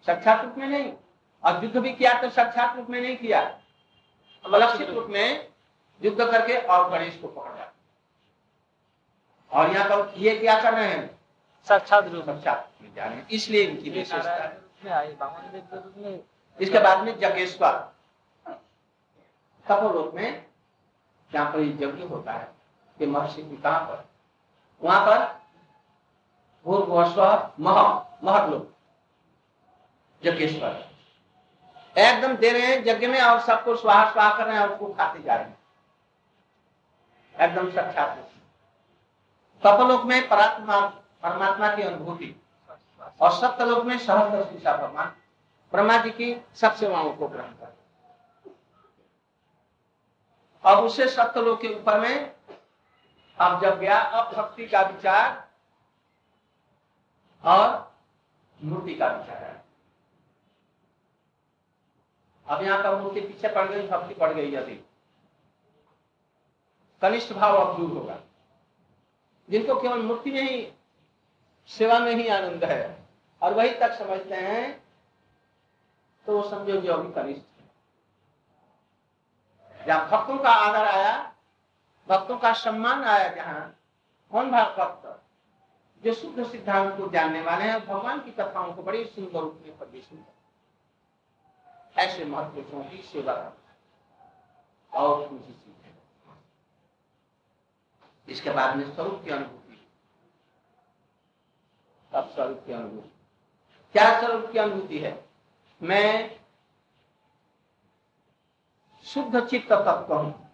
साक्षात 0.05 0.45
रूप 0.45 0.55
में 0.57 0.67
नहीं। 0.67 0.93
और 1.43 1.63
युद्ध 1.63 1.77
भी 1.77 1.93
किया 1.93 2.13
तो 2.21 2.29
साक्षात 2.29 2.75
रूप 2.77 2.89
में 2.89 3.01
नहीं 3.01 3.15
किया। 3.17 3.41
अलक्षित 4.45 4.89
रूप 4.89 5.07
में 5.09 5.47
युद्ध 6.01 6.19
करके 6.21 6.57
और 6.57 6.89
गणेश 6.89 7.19
को 7.21 7.27
पकड़ा 7.27 7.71
और 9.51 9.73
यहाँ 9.73 9.89
पर 9.89 10.13
ये 10.17 10.35
क्या 10.39 10.59
कर 10.61 10.73
रहे 10.73 10.87
हैं? 10.87 11.19
साक्षात 11.67 12.07
रूप 12.07 12.25
साक्षात 12.25 12.71
में 12.81 12.93
जा 12.95 13.05
रहे 13.05 13.15
हैं। 13.15 13.27
इसलिए 13.29 13.63
इनकी 13.63 13.89
विशेषता 13.89 14.33
है। 14.33 14.57
इसके 16.59 16.79
बाद 16.79 17.03
में 17.03 17.11
यज्ञेश्वर। 17.23 17.77
तपोलोक 19.65 20.13
में 20.13 20.45
जहाँ 21.31 21.51
पर 21.53 21.59
यज्ञ 21.59 22.03
होता 22.03 22.33
है, 22.33 22.47
ये 22.97 23.07
महर्षि 23.07 23.41
की 23.41 23.57
कहाँ 23.57 23.79
पर? 23.81 24.05
वहाँ 24.81 25.05
पर 25.05 25.25
भूर्भुवस्व 26.65 27.21
मह 27.59 27.81
महत 28.23 28.49
लोग 28.49 28.67
यज्ञेश्वर। 30.23 30.88
एकदम 31.99 32.35
दे 32.35 32.51
रहे 32.51 32.61
हैं 32.61 32.83
यज्ञ 32.85 33.07
में 33.07 33.21
और 33.21 33.39
सबको 33.39 33.75
स्वाहा 33.75 34.11
स्वाहा 34.11 34.37
कर 34.37 34.45
रहे 34.45 34.55
हैं 34.55 34.61
और 34.61 34.69
उसको 34.69 34.93
खाते 34.93 35.23
जा 35.23 35.35
रहे 35.35 35.45
हैं। 35.45 35.59
एकदम 37.39 37.71
साक्षात 37.71 38.17
में। 38.17 38.29
में 40.05 40.27
परात्मा, 40.29 40.79
परमात्मा 41.23 41.75
की 41.75 41.81
अनुभूति 41.81 42.41
और 43.21 43.31
सप्तलोक 43.31 43.85
में 43.85 43.97
सहस्त्र 43.97 44.43
शीशा 44.43 44.77
भगवान 44.77 45.13
ब्रह्मा 45.71 45.97
जी 45.97 46.09
की 46.09 46.45
सब 46.55 46.75
सेवाओं 46.75 47.13
को 47.13 47.27
ग्रहण 47.27 47.47
कर। 47.47 47.75
अब 50.65 50.77
उसे 50.77 51.07
सप्तलोक 51.07 51.61
के 51.61 51.67
ऊपर 51.67 51.99
में 51.99 52.35
अब 53.39 53.61
जब 53.61 53.79
गया 53.79 53.99
अब 53.99 54.35
भक्ति 54.35 54.65
का 54.65 54.81
विचार 54.81 55.47
और 57.43 57.93
मूर्ति 58.63 58.95
का 58.95 59.07
विचार 59.07 59.43
है। 59.43 59.58
अब 62.49 62.61
यहाँ 62.61 62.83
पर 62.83 63.01
मूर्ति 63.01 63.21
पीछे 63.21 63.47
पड़ 63.47 63.67
गई, 63.67 63.87
भक्ति 63.87 64.13
पड़ 64.13 64.33
गई 64.33 64.51
यदि। 64.51 64.85
कनिष्ठ 67.01 67.33
भाव 67.33 67.55
अब 67.55 67.77
दूर 67.77 67.97
होगा। 67.97 68.19
जिनको 69.49 69.81
केवल 69.81 70.01
मूर्ति 70.01 70.31
में 70.31 70.41
ही, 70.41 70.73
सेवा 71.67 71.99
में 71.99 72.15
ही 72.15 72.27
आनंद 72.27 72.63
है। 72.63 72.99
और 73.41 73.53
वही 73.53 73.73
तक 73.73 73.93
समझते 73.93 74.35
हैं 74.35 74.83
तो 76.25 76.41
वो 76.41 76.49
समझो 76.49 76.93
अभी 76.93 77.13
कनिष्ठ 77.13 77.61
है। 77.61 77.71
जहाँ 79.85 80.09
भक्तों 80.09 80.37
का 80.37 80.49
आदर 80.49 80.85
आया, 80.85 81.35
भक्तों 82.09 82.37
का 82.37 82.53
सम्मान 82.53 83.03
आया 83.03 83.27
जहाँ, 83.29 83.79
कौन 84.31 84.51
भाग 84.51 84.67
भक्त? 84.79 85.23
जो 86.05 86.13
शुद्ध 86.13 86.47
सिद्धांत 86.47 86.97
को 86.97 87.09
जानने 87.09 87.41
वाले 87.41 87.65
हैं, 87.65 87.87
भगवान 87.87 88.19
की 88.19 88.31
कथाओं 88.31 88.73
को 88.73 88.83
बड़ी 88.83 89.05
सुंदर 89.05 89.39
रूप 89.39 89.59
में 89.65 89.77
प्रवेश 89.77 90.09
ऐसे 91.97 92.25
महत्वपूर्ण 92.25 92.89
की 92.89 92.97
सेवा 92.97 93.33
करना 93.33 94.99
और 94.99 95.27
दूसरी 95.29 95.53
चीज़ 95.53 95.85
है 95.85 95.93
इसके 98.29 98.51
बाद 98.51 98.75
में 98.75 98.95
स्वरूप 98.95 99.23
की 99.23 99.29
अनुभूति 99.29 99.87
तब 102.13 102.31
स्वरूप 102.33 102.63
की 102.65 102.73
अनुभूति 102.73 103.09
क्या 103.95 104.19
स्वरूप 104.19 104.51
की 104.51 104.59
अनुभूति 104.59 104.99
है 104.99 105.29
मैं 105.81 106.39
शुद्ध 109.05 109.47
चित्त 109.47 109.71
तत्व 109.71 110.13
हूँ? 110.13 110.49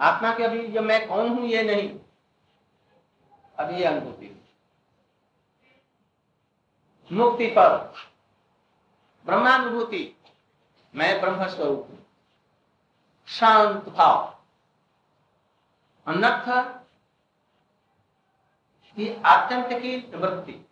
आत्मा 0.00 0.34
के 0.34 0.44
अभी 0.44 0.66
जो 0.68 0.82
मैं 0.82 1.08
कौन 1.08 1.28
हूँ, 1.28 1.46
ये 1.46 1.62
नहीं। 1.62 2.00
अभी 3.58 3.74
ये 3.74 3.84
अनुभूति 3.84 4.34
मुक्ति 7.12 7.46
पर 7.46 7.94
ब्रह्मानुभूति। 9.26 10.17
मैं 10.94 11.20
ब्रह्म 11.20 11.46
स्वरूप 11.46 11.88
हूँ। 11.90 12.06
शांत 13.28 13.84
भाव। 13.84 14.38
अन्यथा 16.06 16.62
की 18.96 19.22
आत्यंत 19.22 19.66
की 19.66 19.96
निवृत्ति। 19.96 20.66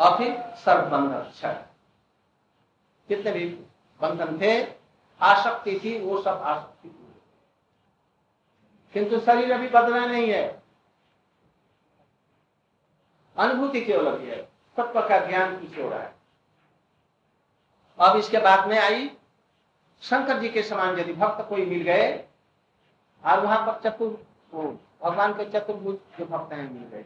और 0.00 0.18
फिर 0.18 0.54
सर्वबंधन 0.54 1.30
क्षण। 1.30 1.52
कितने 3.08 3.32
भी 3.32 3.48
बंधन 4.00 4.40
थे, 4.40 4.74
आसक्ति 5.20 5.80
थी, 5.84 6.00
वो 6.00 6.22
सब 6.22 6.28
आसक्ति 6.28 6.88
किंतु 8.92 9.20
शरीर 9.20 9.52
अभी 9.52 9.68
बदला 9.68 10.06
नहीं 10.06 10.30
है। 10.30 10.62
अनुभूति 13.36 13.84
केवल 13.84 14.06
अभी 14.06 14.26
है। 14.26 14.42
तत्व 14.76 15.08
का 15.08 15.26
ज्ञान 15.26 15.66
हो 15.66 15.88
रहा 15.88 16.02
है। 16.02 16.15
अब 17.98 18.16
इसके 18.16 18.38
बाद 18.38 18.66
में 18.68 18.78
आई, 18.78 19.10
शंकर 20.02 20.38
जी 20.40 20.48
के 20.48 20.62
समान 20.62 20.98
यदि 20.98 21.12
भक्त 21.14 21.48
कोई 21.48 21.66
मिल 21.66 21.82
गए, 21.82 22.08
और 23.24 23.40
वहाँ 23.40 23.58
पर 23.66 23.80
चतुर 23.84 24.10
भगवान 25.04 25.32
के 25.34 25.44
चतुर्भुज 25.50 25.96
जो 26.18 26.24
भक्त 26.26 26.52
हैं, 26.52 26.70
मिल 26.72 26.88
गए। 26.90 27.04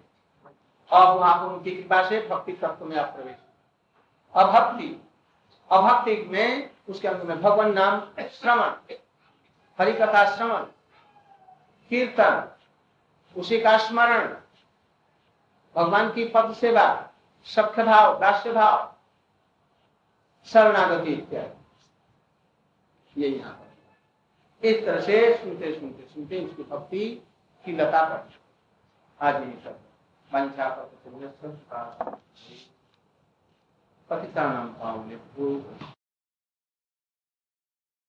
और 0.90 1.16
वहाँ 1.18 1.34
पर 1.38 1.52
उनकी 1.54 1.70
कृपा 1.70 2.02
से 2.08 2.20
भक्ति 2.28 2.52
तत्व 2.52 2.84
में 2.84 2.96
आप 2.96 3.14
प्रवेश 3.14 3.36
अभक्ति 4.34 4.88
अभक्ति 5.70 6.16
में 6.30 6.70
उसके 6.88 7.08
अंदर 7.08 7.24
में 7.24 7.40
भगवान 7.42 7.72
नाम 7.72 8.00
श्रवण 8.20 8.70
हरि 9.78 9.92
कथा 9.92 10.24
श्रवण, 10.36 10.62
कीर्तन, 11.90 12.48
उसी 13.36 13.60
का 13.60 13.76
स्मरण, 13.78 14.26
भगवान 15.76 16.10
की 16.12 16.24
पद 16.24 16.52
सेवा, 16.54 16.86
सख्य 17.46 17.82
भाव, 17.82 18.18
दास्य 18.20 18.52
भाव 18.52 18.94
शरणागति 20.48 21.12
इत्यादि। 21.12 21.58
ये 23.16 23.28
यहाँ 23.28 23.52
पर 23.52 23.68
इस 24.62 24.84
तरह 24.86 25.00
से 25.00 25.36
सुनते 25.36 25.72
सुनते 25.74 26.06
सुनते 26.14 26.44
उसकी 26.44 26.62
भक्ति 26.62 27.04
की 27.64 27.72
लता 27.72 28.02
पर 28.08 28.20
आज 29.20 29.34
ये 29.42 29.56
सब 29.64 29.76
वंशा 30.30 30.68
पतिता 34.10 34.42
नाम 34.52 34.68
पाऊँगे 34.74 35.16